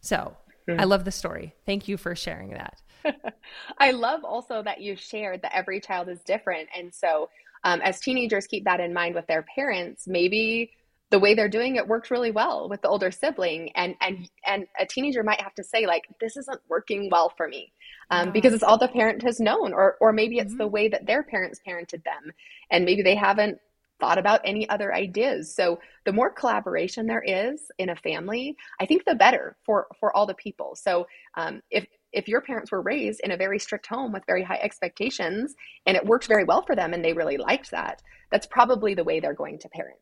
So, 0.00 0.36
mm-hmm. 0.68 0.80
I 0.80 0.84
love 0.84 1.04
the 1.04 1.10
story. 1.10 1.54
Thank 1.66 1.88
you 1.88 1.96
for 1.98 2.16
sharing 2.16 2.50
that. 2.50 2.80
I 3.78 3.90
love 3.90 4.24
also 4.24 4.62
that 4.62 4.80
you 4.80 4.96
shared 4.96 5.42
that 5.42 5.54
every 5.54 5.80
child 5.80 6.08
is 6.08 6.20
different. 6.20 6.68
And 6.76 6.94
so, 6.94 7.28
um, 7.64 7.80
as 7.82 8.00
teenagers 8.00 8.46
keep 8.46 8.64
that 8.64 8.80
in 8.80 8.94
mind 8.94 9.14
with 9.14 9.26
their 9.26 9.44
parents, 9.54 10.06
maybe 10.06 10.70
the 11.14 11.18
way 11.20 11.32
they're 11.32 11.48
doing 11.48 11.76
it 11.76 11.86
worked 11.86 12.10
really 12.10 12.32
well 12.32 12.68
with 12.68 12.82
the 12.82 12.88
older 12.88 13.12
sibling 13.12 13.70
and 13.76 13.94
and 14.00 14.28
and 14.44 14.66
a 14.80 14.84
teenager 14.84 15.22
might 15.22 15.40
have 15.40 15.54
to 15.54 15.62
say 15.62 15.86
like 15.86 16.02
this 16.20 16.36
isn't 16.36 16.60
working 16.68 17.08
well 17.08 17.32
for 17.36 17.46
me 17.46 17.72
um, 18.10 18.32
because 18.32 18.52
it's 18.52 18.64
all 18.64 18.78
the 18.78 18.88
parent 18.88 19.22
has 19.22 19.38
known 19.38 19.72
or 19.72 19.96
or 20.00 20.12
maybe 20.12 20.38
it's 20.38 20.48
mm-hmm. 20.48 20.58
the 20.58 20.66
way 20.66 20.88
that 20.88 21.06
their 21.06 21.22
parents 21.22 21.60
parented 21.64 22.02
them 22.02 22.32
and 22.72 22.84
maybe 22.84 23.00
they 23.00 23.14
haven't 23.14 23.58
thought 24.00 24.18
about 24.18 24.40
any 24.44 24.68
other 24.68 24.92
ideas. 24.92 25.54
So 25.54 25.78
the 26.04 26.12
more 26.12 26.28
collaboration 26.28 27.06
there 27.06 27.22
is 27.24 27.70
in 27.78 27.90
a 27.90 27.96
family 27.96 28.56
i 28.80 28.86
think 28.86 29.04
the 29.04 29.14
better 29.14 29.56
for 29.64 29.86
for 30.00 30.14
all 30.16 30.26
the 30.26 30.34
people. 30.34 30.74
So 30.74 31.06
um, 31.36 31.62
if 31.70 31.86
if 32.14 32.28
your 32.28 32.40
parents 32.40 32.70
were 32.70 32.80
raised 32.80 33.20
in 33.20 33.32
a 33.32 33.36
very 33.36 33.58
strict 33.58 33.86
home 33.86 34.12
with 34.12 34.24
very 34.26 34.42
high 34.42 34.60
expectations 34.62 35.54
and 35.86 35.96
it 35.96 36.06
worked 36.06 36.26
very 36.26 36.44
well 36.44 36.62
for 36.62 36.76
them 36.76 36.94
and 36.94 37.04
they 37.04 37.12
really 37.12 37.36
liked 37.36 37.70
that, 37.70 38.02
that's 38.30 38.46
probably 38.46 38.94
the 38.94 39.04
way 39.04 39.20
they're 39.20 39.34
going 39.34 39.58
to 39.58 39.68
parent. 39.68 39.98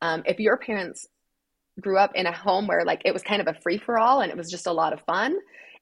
Um, 0.00 0.22
if 0.26 0.40
your 0.40 0.56
parents 0.56 1.06
grew 1.80 1.98
up 1.98 2.12
in 2.14 2.26
a 2.26 2.32
home 2.32 2.66
where 2.66 2.84
like 2.84 3.02
it 3.04 3.12
was 3.12 3.22
kind 3.22 3.42
of 3.42 3.48
a 3.48 3.60
free 3.60 3.78
for 3.78 3.98
all 3.98 4.20
and 4.20 4.30
it 4.30 4.36
was 4.36 4.50
just 4.50 4.66
a 4.66 4.72
lot 4.72 4.92
of 4.92 5.00
fun 5.02 5.36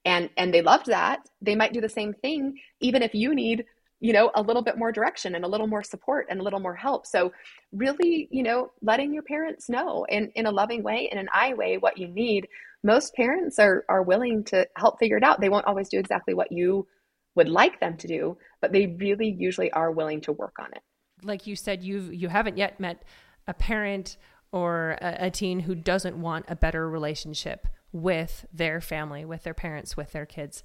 and 0.05 0.29
and 0.37 0.53
they 0.53 0.62
loved 0.62 0.87
that, 0.87 1.20
they 1.40 1.55
might 1.55 1.73
do 1.73 1.81
the 1.81 1.88
same 1.88 2.12
thing 2.14 2.59
even 2.81 3.03
if 3.03 3.14
you 3.14 3.35
need 3.35 3.64
you 4.01 4.12
know 4.12 4.31
a 4.35 4.42
little 4.42 4.61
bit 4.61 4.77
more 4.77 4.92
direction 4.92 5.35
and 5.35 5.44
a 5.44 5.49
little 5.49 5.66
more 5.66 5.83
support 5.83 6.27
and 6.29 6.40
a 6.40 6.42
little 6.42 6.61
more 6.61 6.75
help 6.75 7.07
so 7.07 7.33
really 7.73 8.29
you 8.31 8.42
know 8.42 8.70
letting 8.83 9.14
your 9.14 9.23
parents 9.23 9.70
know 9.70 10.05
in 10.11 10.31
in 10.35 10.44
a 10.44 10.51
loving 10.51 10.83
way 10.83 11.09
in 11.11 11.16
an 11.16 11.29
i 11.33 11.55
way 11.55 11.79
what 11.79 11.97
you 11.97 12.09
need 12.09 12.47
most 12.85 13.14
parents 13.14 13.59
are 13.59 13.85
are 13.88 14.03
willing 14.03 14.44
to 14.44 14.68
help 14.77 14.99
figure 14.99 15.16
it 15.16 15.25
out. 15.25 15.40
They 15.40 15.49
won't 15.49 15.66
always 15.66 15.88
do 15.88 15.99
exactly 15.99 16.35
what 16.35 16.53
you 16.53 16.87
would 17.35 17.49
like 17.49 17.81
them 17.81 17.97
to 17.97 18.07
do, 18.07 18.37
but 18.61 18.73
they 18.73 18.97
really 18.99 19.29
usually 19.29 19.73
are 19.73 19.90
willing 19.90 20.20
to 20.23 20.33
work 20.33 20.57
on 20.61 20.66
it. 20.73 20.83
Like 21.23 21.47
you 21.47 21.57
said, 21.57 21.83
you 21.83 22.11
you 22.12 22.29
haven't 22.29 22.59
yet 22.59 22.79
met 22.79 23.03
a 23.49 23.55
parent 23.55 24.16
or 24.53 24.99
a, 25.01 25.27
a 25.27 25.31
teen 25.31 25.61
who 25.61 25.75
doesn't 25.75 26.16
want 26.16 26.44
a 26.49 26.55
better 26.55 26.88
relationship 26.88 27.66
with 27.90 28.47
their 28.53 28.81
family, 28.81 29.25
with 29.25 29.42
their 29.42 29.55
parents, 29.55 29.97
with 29.97 30.12
their 30.12 30.27
kids. 30.27 30.62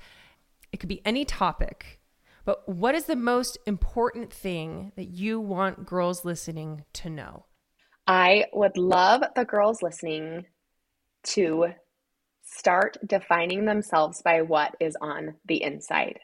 It 0.71 0.79
could 0.79 0.89
be 0.89 1.01
any 1.05 1.25
topic, 1.25 1.99
but 2.45 2.67
what 2.67 2.95
is 2.95 3.05
the 3.05 3.15
most 3.15 3.57
important 3.65 4.31
thing 4.33 4.91
that 4.95 5.09
you 5.09 5.39
want 5.39 5.85
girls 5.85 6.25
listening 6.25 6.83
to 6.93 7.09
know? 7.09 7.45
I 8.05 8.45
would 8.53 8.77
love 8.77 9.23
the 9.35 9.45
girls 9.45 9.81
listening 9.81 10.45
to 11.25 11.73
start 12.51 12.97
defining 13.05 13.65
themselves 13.65 14.21
by 14.21 14.41
what 14.41 14.75
is 14.79 14.95
on 15.01 15.35
the 15.45 15.61
inside. 15.61 16.19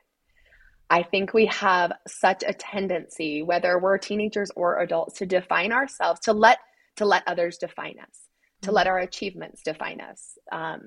I 0.89 1.03
think 1.03 1.33
we 1.33 1.47
have 1.47 1.91
such 2.07 2.43
a 2.45 2.53
tendency, 2.53 3.41
whether 3.41 3.79
we're 3.79 3.97
teenagers 3.97 4.51
or 4.55 4.79
adults, 4.79 5.17
to 5.19 5.25
define 5.25 5.71
ourselves, 5.71 6.21
to 6.21 6.33
let 6.33 6.59
to 6.97 7.05
let 7.05 7.27
others 7.27 7.57
define 7.57 7.95
us, 7.99 8.27
to 8.61 8.71
let 8.71 8.88
our 8.88 8.99
achievements 8.99 9.61
define 9.63 9.99
us. 9.99 10.38
Um, 10.51 10.81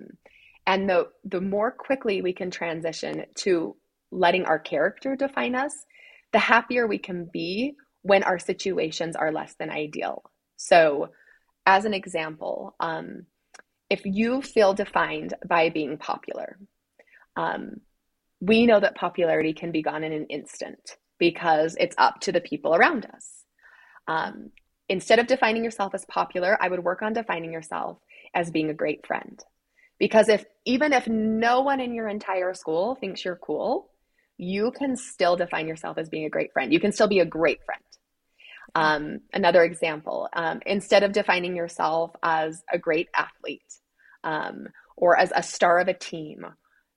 and 0.67 0.89
the 0.89 1.09
the 1.25 1.41
more 1.41 1.71
quickly 1.71 2.23
we 2.23 2.33
can 2.33 2.51
transition 2.51 3.25
to 3.37 3.77
letting 4.11 4.45
our 4.45 4.59
character 4.59 5.17
define 5.17 5.55
us, 5.55 5.75
the 6.33 6.39
happier 6.39 6.87
we 6.87 6.99
can 6.99 7.29
be 7.33 7.75
when 8.03 8.23
our 8.23 8.39
situations 8.39 9.17
are 9.17 9.33
less 9.33 9.55
than 9.59 9.71
ideal. 9.71 10.23
So, 10.57 11.09
as 11.67 11.85
an 11.85 11.95
example, 11.95 12.75
um, 12.81 13.27
if 13.91 14.03
you 14.05 14.43
feel 14.43 14.75
defined 14.75 15.35
by 15.47 15.71
being 15.71 15.97
popular, 15.97 16.59
um, 17.37 17.81
we 18.41 18.67
know 18.67 18.81
that 18.81 18.95
popularity 18.95 19.53
can 19.53 19.73
be 19.73 19.83
gone 19.83 20.05
in 20.05 20.13
an 20.13 20.27
instant 20.27 20.97
because 21.19 21.77
it's 21.81 21.97
up 21.99 22.21
to 22.21 22.33
the 22.33 22.41
people 22.41 22.75
around 22.75 23.07
us. 23.07 23.45
Um, 24.07 24.51
instead 24.89 25.19
of 25.19 25.27
defining 25.27 25.65
yourself 25.65 25.95
as 25.95 26.05
popular, 26.07 26.57
I 26.61 26.69
would 26.69 26.85
work 26.85 27.03
on 27.03 27.13
defining 27.13 27.53
yourself 27.53 27.99
as 28.35 28.51
being 28.51 28.71
a 28.71 28.75
great 28.75 29.07
friend. 29.07 29.43
Because 29.99 30.29
if 30.29 30.45
even 30.65 30.93
if 30.93 31.09
no 31.09 31.61
one 31.63 31.81
in 31.81 31.95
your 31.95 32.09
entire 32.09 32.55
school 32.55 32.95
thinks 32.95 33.25
you're 33.25 33.37
cool, 33.37 33.91
you 34.37 34.71
can 34.71 34.97
still 34.97 35.37
define 35.37 35.67
yourself 35.67 35.99
as 35.99 36.09
being 36.09 36.25
a 36.25 36.31
great 36.31 36.53
friend. 36.53 36.73
You 36.73 36.79
can 36.79 36.93
still 36.93 37.09
be 37.09 37.19
a 37.19 37.25
great 37.25 37.65
friend. 37.65 37.83
Um, 38.75 39.21
another 39.33 39.63
example, 39.63 40.29
um, 40.33 40.61
instead 40.67 41.03
of 41.03 41.13
defining 41.13 41.57
yourself 41.57 42.13
as 42.23 42.63
a 42.73 42.79
great 42.79 43.09
athlete 43.15 43.73
um, 44.25 44.69
or 44.97 45.17
as 45.17 45.33
a 45.35 45.43
star 45.43 45.79
of 45.79 45.89
a 45.89 45.95
team, 45.95 46.45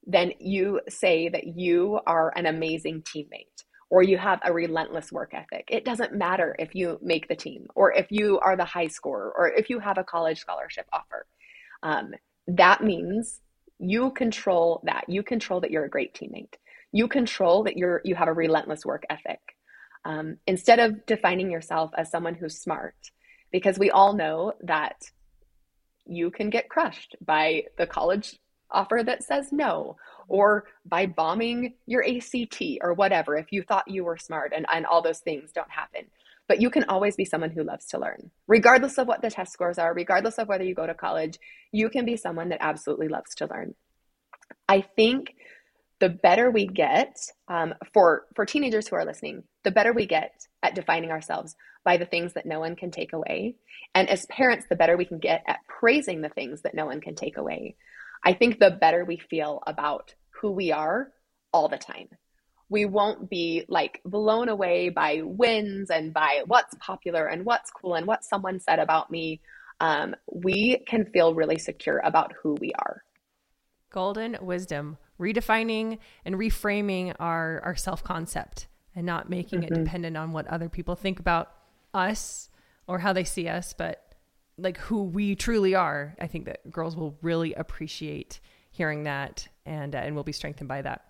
then 0.05 0.33
you 0.39 0.81
say 0.89 1.29
that 1.29 1.47
you 1.47 1.99
are 2.05 2.33
an 2.35 2.45
amazing 2.45 3.03
teammate 3.03 3.63
or 3.89 4.01
you 4.01 4.17
have 4.17 4.39
a 4.43 4.53
relentless 4.53 5.11
work 5.11 5.33
ethic. 5.33 5.67
It 5.69 5.85
doesn't 5.85 6.15
matter 6.15 6.55
if 6.57 6.73
you 6.73 6.97
make 7.01 7.27
the 7.27 7.35
team 7.35 7.67
or 7.75 7.93
if 7.93 8.07
you 8.09 8.39
are 8.39 8.55
the 8.55 8.65
high 8.65 8.87
scorer 8.87 9.31
or 9.35 9.49
if 9.49 9.69
you 9.69 9.79
have 9.79 9.97
a 9.97 10.03
college 10.03 10.39
scholarship 10.39 10.87
offer. 10.91 11.27
Um, 11.83 12.13
that 12.47 12.83
means 12.83 13.41
you 13.79 14.11
control 14.11 14.81
that. 14.85 15.05
You 15.07 15.23
control 15.23 15.61
that 15.61 15.71
you're 15.71 15.85
a 15.85 15.89
great 15.89 16.13
teammate. 16.13 16.53
You 16.91 17.07
control 17.07 17.63
that 17.63 17.77
you're 17.77 18.01
you 18.03 18.15
have 18.15 18.27
a 18.27 18.33
relentless 18.33 18.85
work 18.85 19.03
ethic 19.09 19.39
um, 20.05 20.37
instead 20.47 20.79
of 20.79 21.05
defining 21.05 21.51
yourself 21.51 21.91
as 21.97 22.09
someone 22.09 22.35
who's 22.35 22.57
smart, 22.57 22.95
because 23.51 23.77
we 23.77 23.91
all 23.91 24.13
know 24.13 24.53
that 24.61 25.01
you 26.05 26.31
can 26.31 26.49
get 26.49 26.69
crushed 26.69 27.15
by 27.21 27.63
the 27.77 27.85
college 27.85 28.39
offer 28.71 29.01
that 29.05 29.23
says 29.23 29.51
no 29.51 29.97
or 30.27 30.65
by 30.85 31.05
bombing 31.05 31.73
your 31.85 32.03
ACT 32.07 32.61
or 32.81 32.93
whatever 32.93 33.35
if 33.35 33.51
you 33.51 33.63
thought 33.63 33.87
you 33.87 34.03
were 34.03 34.17
smart 34.17 34.53
and, 34.55 34.65
and 34.73 34.85
all 34.85 35.01
those 35.01 35.19
things 35.19 35.51
don't 35.51 35.69
happen. 35.69 36.05
But 36.47 36.61
you 36.61 36.69
can 36.69 36.85
always 36.85 37.15
be 37.15 37.25
someone 37.25 37.51
who 37.51 37.63
loves 37.63 37.85
to 37.87 37.99
learn. 37.99 38.31
Regardless 38.47 38.97
of 38.97 39.07
what 39.07 39.21
the 39.21 39.29
test 39.29 39.53
scores 39.53 39.77
are, 39.77 39.93
regardless 39.93 40.37
of 40.37 40.47
whether 40.47 40.63
you 40.63 40.73
go 40.73 40.87
to 40.87 40.93
college, 40.93 41.37
you 41.71 41.89
can 41.89 42.05
be 42.05 42.17
someone 42.17 42.49
that 42.49 42.61
absolutely 42.61 43.07
loves 43.07 43.35
to 43.35 43.47
learn. 43.47 43.75
I 44.67 44.81
think 44.81 45.35
the 45.99 46.09
better 46.09 46.49
we 46.49 46.65
get 46.65 47.17
um, 47.47 47.73
for 47.93 48.25
for 48.35 48.45
teenagers 48.45 48.87
who 48.87 48.95
are 48.95 49.05
listening 49.05 49.43
the 49.63 49.71
better 49.71 49.93
we 49.93 50.05
get 50.05 50.45
at 50.63 50.75
defining 50.75 51.11
ourselves 51.11 51.55
by 51.83 51.97
the 51.97 52.05
things 52.05 52.33
that 52.33 52.45
no 52.45 52.59
one 52.59 52.75
can 52.75 52.91
take 52.91 53.13
away. 53.13 53.55
And 53.93 54.09
as 54.09 54.25
parents 54.27 54.65
the 54.69 54.75
better 54.75 54.97
we 54.97 55.05
can 55.05 55.19
get 55.19 55.43
at 55.47 55.59
praising 55.67 56.21
the 56.21 56.29
things 56.29 56.61
that 56.61 56.75
no 56.75 56.85
one 56.85 57.01
can 57.01 57.15
take 57.15 57.37
away. 57.37 57.75
I 58.23 58.33
think 58.33 58.59
the 58.59 58.71
better 58.71 59.03
we 59.03 59.17
feel 59.17 59.61
about 59.65 60.13
who 60.29 60.51
we 60.51 60.71
are 60.71 61.11
all 61.51 61.69
the 61.69 61.77
time. 61.77 62.09
We 62.69 62.85
won't 62.85 63.29
be 63.29 63.65
like 63.67 63.99
blown 64.05 64.47
away 64.47 64.89
by 64.89 65.21
wins 65.23 65.89
and 65.89 66.13
by 66.13 66.43
what's 66.45 66.73
popular 66.79 67.25
and 67.25 67.45
what's 67.45 67.71
cool 67.71 67.95
and 67.95 68.07
what 68.07 68.23
someone 68.23 68.59
said 68.59 68.79
about 68.79 69.11
me. 69.11 69.41
Um, 69.81 70.15
we 70.31 70.83
can 70.87 71.05
feel 71.05 71.33
really 71.33 71.57
secure 71.57 71.99
about 72.03 72.31
who 72.41 72.55
we 72.61 72.71
are. 72.73 73.03
Golden 73.89 74.37
wisdom 74.39 74.97
redefining 75.19 75.99
and 76.23 76.35
reframing 76.35 77.13
our, 77.19 77.61
our 77.61 77.75
self 77.75 78.03
concept 78.03 78.67
and 78.95 79.05
not 79.05 79.29
making 79.29 79.61
mm-hmm. 79.61 79.73
it 79.73 79.77
dependent 79.83 80.17
on 80.17 80.31
what 80.31 80.47
other 80.47 80.69
people 80.69 80.95
think 80.95 81.19
about 81.19 81.51
us 81.93 82.49
or 82.87 82.99
how 82.99 83.13
they 83.13 83.23
see 83.23 83.47
us, 83.47 83.73
but 83.73 84.15
like 84.57 84.77
who 84.77 85.03
we 85.03 85.35
truly 85.35 85.75
are. 85.75 86.15
I 86.19 86.27
think 86.27 86.45
that 86.45 86.69
girls 86.69 86.95
will 86.95 87.17
really 87.21 87.53
appreciate 87.53 88.39
hearing 88.69 89.03
that 89.03 89.47
and, 89.65 89.95
uh, 89.95 89.99
and 89.99 90.15
will 90.15 90.23
be 90.23 90.31
strengthened 90.31 90.67
by 90.67 90.81
that. 90.81 91.05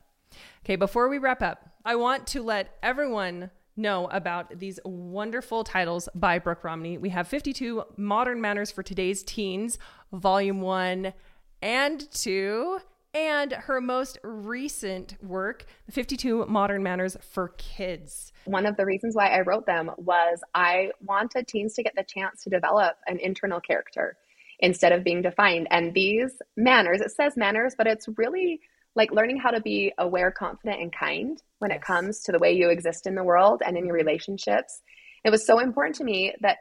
Okay, 0.64 0.76
before 0.76 1.10
we 1.10 1.18
wrap 1.18 1.42
up, 1.42 1.70
I 1.84 1.96
want 1.96 2.28
to 2.28 2.42
let 2.42 2.78
everyone 2.82 3.52
know 3.76 4.08
about 4.08 4.60
these 4.60 4.80
wonderful 4.84 5.64
titles 5.64 6.08
by 6.14 6.40
Brooke 6.40 6.64
Romney. 6.64 6.98
We 6.98 7.10
have 7.10 7.28
52 7.28 7.84
Modern 7.98 8.42
Manners 8.42 8.72
for 8.72 8.84
Today's 8.84 9.24
Teens, 9.24 9.78
Volume 10.12 10.62
1 10.62 11.14
and 11.62 12.12
2 12.12 12.80
and 13.14 13.52
her 13.52 13.82
most 13.82 14.18
recent 14.24 15.22
work, 15.22 15.66
52 15.90 16.46
Modern 16.46 16.84
Manners 16.84 17.18
for 17.22 17.50
Kids. 17.58 18.32
One 18.46 18.66
of 18.66 18.78
the 18.78 18.86
reasons 18.86 19.16
why 19.16 19.30
I 19.30 19.42
wrote 19.42 19.66
them 19.66 19.92
was 19.98 20.40
I 20.54 20.92
wanted 21.02 21.48
teens 21.48 21.74
to 21.76 21.84
get 21.84 21.94
the 21.96 22.04
chance 22.04 22.44
to 22.44 22.50
develop 22.50 22.96
an 23.08 23.20
internal 23.20 23.60
character 23.60 24.18
instead 24.60 24.92
of 24.92 25.04
being 25.04 25.22
defined. 25.22 25.68
And 25.72 25.94
these 25.94 26.42
manners, 26.56 27.02
it 27.02 27.12
says 27.12 27.36
manners, 27.36 27.76
but 27.78 27.88
it's 27.88 28.08
really 28.16 28.62
like 28.96 29.12
learning 29.12 29.38
how 29.38 29.52
to 29.52 29.62
be 29.62 29.92
aware, 29.98 30.32
confident, 30.32 30.82
and 30.82 30.94
kind 30.94 31.42
when 31.60 31.72
yes. 31.72 31.78
it 31.78 31.86
comes 31.86 32.22
to 32.24 32.32
the 32.32 32.40
way 32.40 32.54
you 32.54 32.70
exist 32.70 33.08
in 33.08 33.16
the 33.16 33.24
world 33.24 33.62
and 33.66 33.78
in 33.78 33.86
your 33.86 33.96
relationships. 33.96 34.82
It 35.24 35.30
was 35.30 35.46
so 35.46 35.60
important 35.60 35.96
to 35.98 36.04
me 36.04 36.34
that 36.42 36.58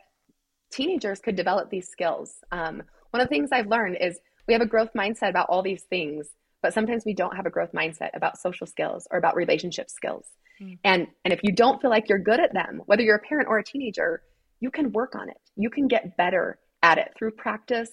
teenagers 0.73 1.21
could 1.21 1.37
develop 1.37 1.71
these 1.71 1.89
skills. 1.89 2.37
Um, 2.53 2.83
one 3.11 3.21
of 3.21 3.29
the 3.29 3.35
things 3.35 3.51
I've 3.53 3.67
learned 3.67 3.99
is 4.01 4.21
we 4.47 4.55
have 4.55 4.63
a 4.63 4.67
growth 4.67 4.91
mindset 4.97 5.31
about 5.31 5.49
all 5.49 5.63
these 5.63 5.83
things 5.83 6.29
but 6.63 6.75
sometimes 6.75 7.05
we 7.05 7.15
don't 7.15 7.37
have 7.37 7.47
a 7.47 7.51
growth 7.51 7.73
mindset 7.73 8.11
about 8.15 8.39
social 8.39 8.67
skills 8.67 9.07
or 9.11 9.19
about 9.19 9.37
relationship 9.37 9.91
skills. 9.91 10.27
Mm. 10.61 10.79
And 10.85 11.07
and 11.25 11.33
if 11.33 11.41
you 11.43 11.53
don't 11.53 11.81
feel 11.81 11.91
like 11.91 12.09
you're 12.09 12.19
good 12.19 12.41
at 12.41 12.53
them, 12.53 12.83
whether 12.87 13.03
you're 13.03 13.17
a 13.17 13.21
parent 13.21 13.49
or 13.49 13.59
a 13.59 13.65
teenager, 13.65 14.23
you 14.61 14.71
can 14.71 14.93
work 14.93 15.15
on 15.15 15.29
it. 15.29 15.41
You 15.57 15.71
can 15.71 15.89
get 15.89 16.17
better 16.17 16.59
at 16.83 16.99
it 16.99 17.13
through 17.17 17.33
practice, 17.33 17.91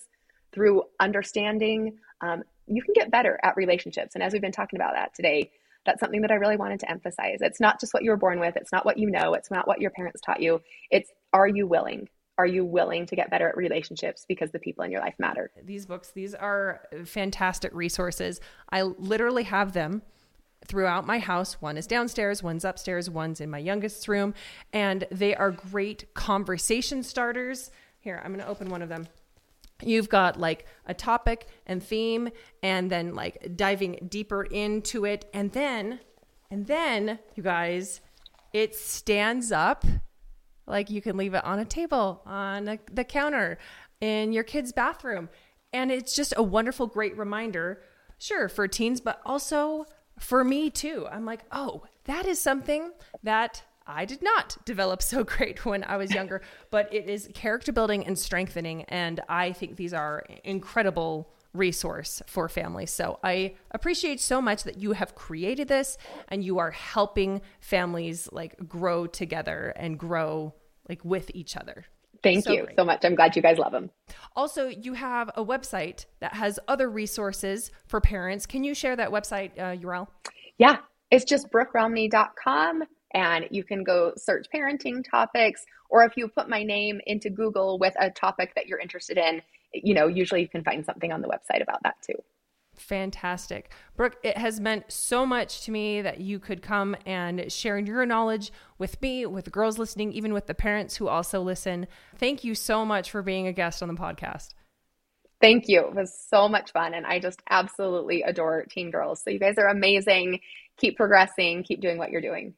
through 0.53 0.83
understanding. 0.99 1.97
Um, 2.21 2.43
you 2.67 2.81
can 2.81 2.93
get 2.93 3.11
better 3.11 3.39
at 3.43 3.55
relationships. 3.55 4.15
And 4.15 4.23
as 4.23 4.33
we've 4.33 4.41
been 4.41 4.51
talking 4.51 4.77
about 4.77 4.93
that 4.95 5.13
today, 5.13 5.51
that's 5.85 6.01
something 6.01 6.21
that 6.21 6.31
I 6.31 6.35
really 6.35 6.57
wanted 6.57 6.81
to 6.81 6.91
emphasize. 6.91 7.37
It's 7.39 7.61
not 7.61 7.79
just 7.79 7.93
what 7.93 8.03
you 8.03 8.11
were 8.11 8.17
born 8.17 8.39
with, 8.39 8.57
it's 8.57 8.73
not 8.73 8.85
what 8.85 8.97
you 8.97 9.09
know, 9.09 9.33
it's 9.33 9.49
not 9.49 9.67
what 9.67 9.79
your 9.79 9.91
parents 9.91 10.19
taught 10.21 10.41
you. 10.41 10.61
It's 10.91 11.09
are 11.33 11.47
you 11.47 11.65
willing? 11.65 12.09
Are 12.37 12.45
you 12.45 12.63
willing 12.63 13.05
to 13.07 13.15
get 13.15 13.31
better 13.31 13.49
at 13.49 13.57
relationships 13.57 14.25
because 14.27 14.51
the 14.51 14.59
people 14.59 14.83
in 14.83 14.91
your 14.91 15.01
life 15.01 15.15
matter? 15.17 15.51
These 15.63 15.87
books, 15.87 16.11
these 16.11 16.35
are 16.35 16.81
fantastic 17.05 17.73
resources. 17.73 18.39
I 18.71 18.83
literally 18.83 19.43
have 19.43 19.73
them 19.73 20.03
throughout 20.65 21.05
my 21.05 21.19
house. 21.19 21.61
One 21.61 21.77
is 21.77 21.87
downstairs, 21.87 22.43
one's 22.43 22.65
upstairs, 22.65 23.09
one's 23.09 23.41
in 23.41 23.49
my 23.49 23.57
youngest's 23.57 24.07
room, 24.07 24.33
and 24.71 25.07
they 25.09 25.35
are 25.35 25.51
great 25.51 26.13
conversation 26.13 27.03
starters. 27.03 27.71
Here, 27.99 28.21
I'm 28.23 28.33
going 28.33 28.43
to 28.43 28.49
open 28.49 28.69
one 28.69 28.81
of 28.81 28.89
them. 28.89 29.07
You've 29.81 30.09
got 30.09 30.39
like 30.39 30.65
a 30.85 30.93
topic 30.93 31.47
and 31.65 31.81
theme, 31.81 32.29
and 32.61 32.89
then 32.89 33.15
like 33.15 33.55
diving 33.55 34.07
deeper 34.09 34.43
into 34.43 35.05
it. 35.05 35.29
And 35.33 35.51
then, 35.51 35.99
and 36.49 36.67
then, 36.67 37.19
you 37.35 37.43
guys, 37.43 38.01
it 38.53 38.75
stands 38.75 39.51
up 39.51 39.85
like 40.67 40.89
you 40.89 41.01
can 41.01 41.17
leave 41.17 41.33
it 41.33 41.43
on 41.43 41.59
a 41.59 41.65
table, 41.65 42.21
on 42.25 42.67
a, 42.67 42.79
the 42.91 43.03
counter, 43.03 43.57
in 44.01 44.33
your 44.33 44.43
kid's 44.43 44.71
bathroom. 44.71 45.29
And 45.73 45.91
it's 45.91 46.15
just 46.15 46.33
a 46.37 46.43
wonderful, 46.43 46.87
great 46.87 47.17
reminder, 47.17 47.81
sure, 48.19 48.49
for 48.49 48.67
teens, 48.67 49.01
but 49.01 49.21
also 49.25 49.85
for 50.19 50.43
me 50.43 50.69
too. 50.69 51.07
I'm 51.09 51.25
like, 51.25 51.41
oh, 51.51 51.83
that 52.05 52.25
is 52.25 52.39
something 52.39 52.91
that 53.23 53.63
I 53.85 54.05
did 54.05 54.21
not 54.21 54.57
develop 54.65 55.01
so 55.01 55.23
great 55.23 55.65
when 55.65 55.83
I 55.83 55.97
was 55.97 56.13
younger, 56.13 56.41
but 56.69 56.93
it 56.93 57.09
is 57.09 57.29
character 57.33 57.71
building 57.71 58.05
and 58.05 58.17
strengthening. 58.17 58.83
And 58.83 59.21
I 59.29 59.53
think 59.53 59.77
these 59.77 59.93
are 59.93 60.25
incredible 60.43 61.29
resource 61.57 62.21
for 62.27 62.47
families. 62.47 62.91
So 62.91 63.19
I 63.23 63.55
appreciate 63.71 64.19
so 64.19 64.41
much 64.41 64.63
that 64.63 64.77
you 64.77 64.93
have 64.93 65.15
created 65.15 65.67
this 65.67 65.97
and 66.27 66.43
you 66.43 66.59
are 66.59 66.71
helping 66.71 67.41
families 67.59 68.29
like 68.31 68.55
grow 68.67 69.07
together 69.07 69.73
and 69.75 69.97
grow 69.97 70.53
like 70.87 71.03
with 71.03 71.31
each 71.33 71.57
other. 71.57 71.85
Thank 72.23 72.45
so 72.45 72.51
you 72.51 72.63
great. 72.63 72.75
so 72.77 72.85
much. 72.85 73.03
I'm 73.03 73.15
glad 73.15 73.35
you 73.35 73.41
guys 73.41 73.57
love 73.57 73.71
them. 73.71 73.91
Also, 74.35 74.67
you 74.67 74.93
have 74.93 75.29
a 75.35 75.43
website 75.43 76.05
that 76.19 76.33
has 76.33 76.59
other 76.67 76.89
resources 76.89 77.71
for 77.87 78.01
parents. 78.01 78.45
Can 78.45 78.63
you 78.63 78.73
share 78.73 78.95
that 78.95 79.09
website 79.09 79.51
uh, 79.57 79.75
URL? 79.77 80.07
Yeah, 80.57 80.77
it's 81.11 81.25
just 81.25 81.51
brookeromney.com 81.51 82.83
and 83.13 83.47
you 83.51 83.63
can 83.63 83.83
go 83.83 84.13
search 84.17 84.47
parenting 84.53 85.03
topics 85.09 85.63
or 85.89 86.03
if 86.03 86.17
you 86.17 86.27
put 86.27 86.49
my 86.49 86.63
name 86.63 86.99
into 87.05 87.29
Google 87.29 87.79
with 87.79 87.93
a 87.99 88.09
topic 88.09 88.53
that 88.55 88.67
you're 88.67 88.79
interested 88.79 89.17
in, 89.17 89.41
you 89.73 89.93
know, 89.93 90.07
usually 90.07 90.41
you 90.41 90.49
can 90.49 90.63
find 90.63 90.85
something 90.85 91.11
on 91.11 91.21
the 91.21 91.27
website 91.27 91.61
about 91.61 91.83
that 91.83 91.95
too. 92.01 92.15
Fantastic. 92.75 93.71
Brooke, 93.95 94.17
it 94.23 94.37
has 94.37 94.59
meant 94.59 94.85
so 94.87 95.25
much 95.25 95.61
to 95.61 95.71
me 95.71 96.01
that 96.01 96.19
you 96.19 96.39
could 96.39 96.61
come 96.61 96.95
and 97.05 97.51
share 97.51 97.79
your 97.79 98.05
knowledge 98.05 98.51
with 98.77 99.01
me, 99.01 99.25
with 99.25 99.51
girls 99.51 99.79
listening, 99.79 100.11
even 100.13 100.33
with 100.33 100.45
the 100.45 100.53
parents 100.53 100.97
who 100.97 101.07
also 101.07 101.41
listen. 101.41 101.87
Thank 102.17 102.43
you 102.43 102.53
so 102.53 102.85
much 102.85 103.09
for 103.09 103.23
being 103.23 103.47
a 103.47 103.53
guest 103.53 103.81
on 103.81 103.89
the 103.89 103.95
podcast. 103.95 104.49
Thank 105.41 105.67
you. 105.67 105.81
It 105.81 105.95
was 105.95 106.13
so 106.29 106.47
much 106.47 106.71
fun. 106.71 106.93
And 106.93 107.05
I 107.05 107.19
just 107.19 107.41
absolutely 107.49 108.23
adore 108.23 108.65
Teen 108.69 108.91
Girls. 108.91 109.21
So 109.23 109.29
you 109.29 109.39
guys 109.39 109.57
are 109.57 109.67
amazing. 109.67 110.39
Keep 110.77 110.97
progressing, 110.97 111.63
keep 111.63 111.81
doing 111.81 111.97
what 111.97 112.11
you're 112.11 112.21
doing. 112.21 112.53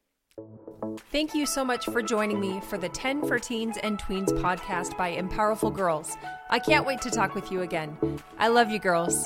Thank 1.12 1.34
you 1.34 1.46
so 1.46 1.66
much 1.66 1.86
for 1.86 2.02
joining 2.02 2.40
me 2.40 2.62
for 2.62 2.78
the 2.78 2.90
10 2.90 3.28
for 3.28 3.40
Teens 3.40 3.78
and 3.82 4.00
Tweens 4.00 4.30
podcast 4.42 4.96
by 4.98 5.16
Empowerful 5.16 5.74
Girls. 5.74 6.16
I 6.50 6.60
can't 6.60 6.86
wait 6.86 7.02
to 7.02 7.10
talk 7.10 7.34
with 7.34 7.52
you 7.52 7.62
again. 7.62 7.98
I 8.38 8.48
love 8.48 8.70
you, 8.70 8.80
girls. 8.80 9.26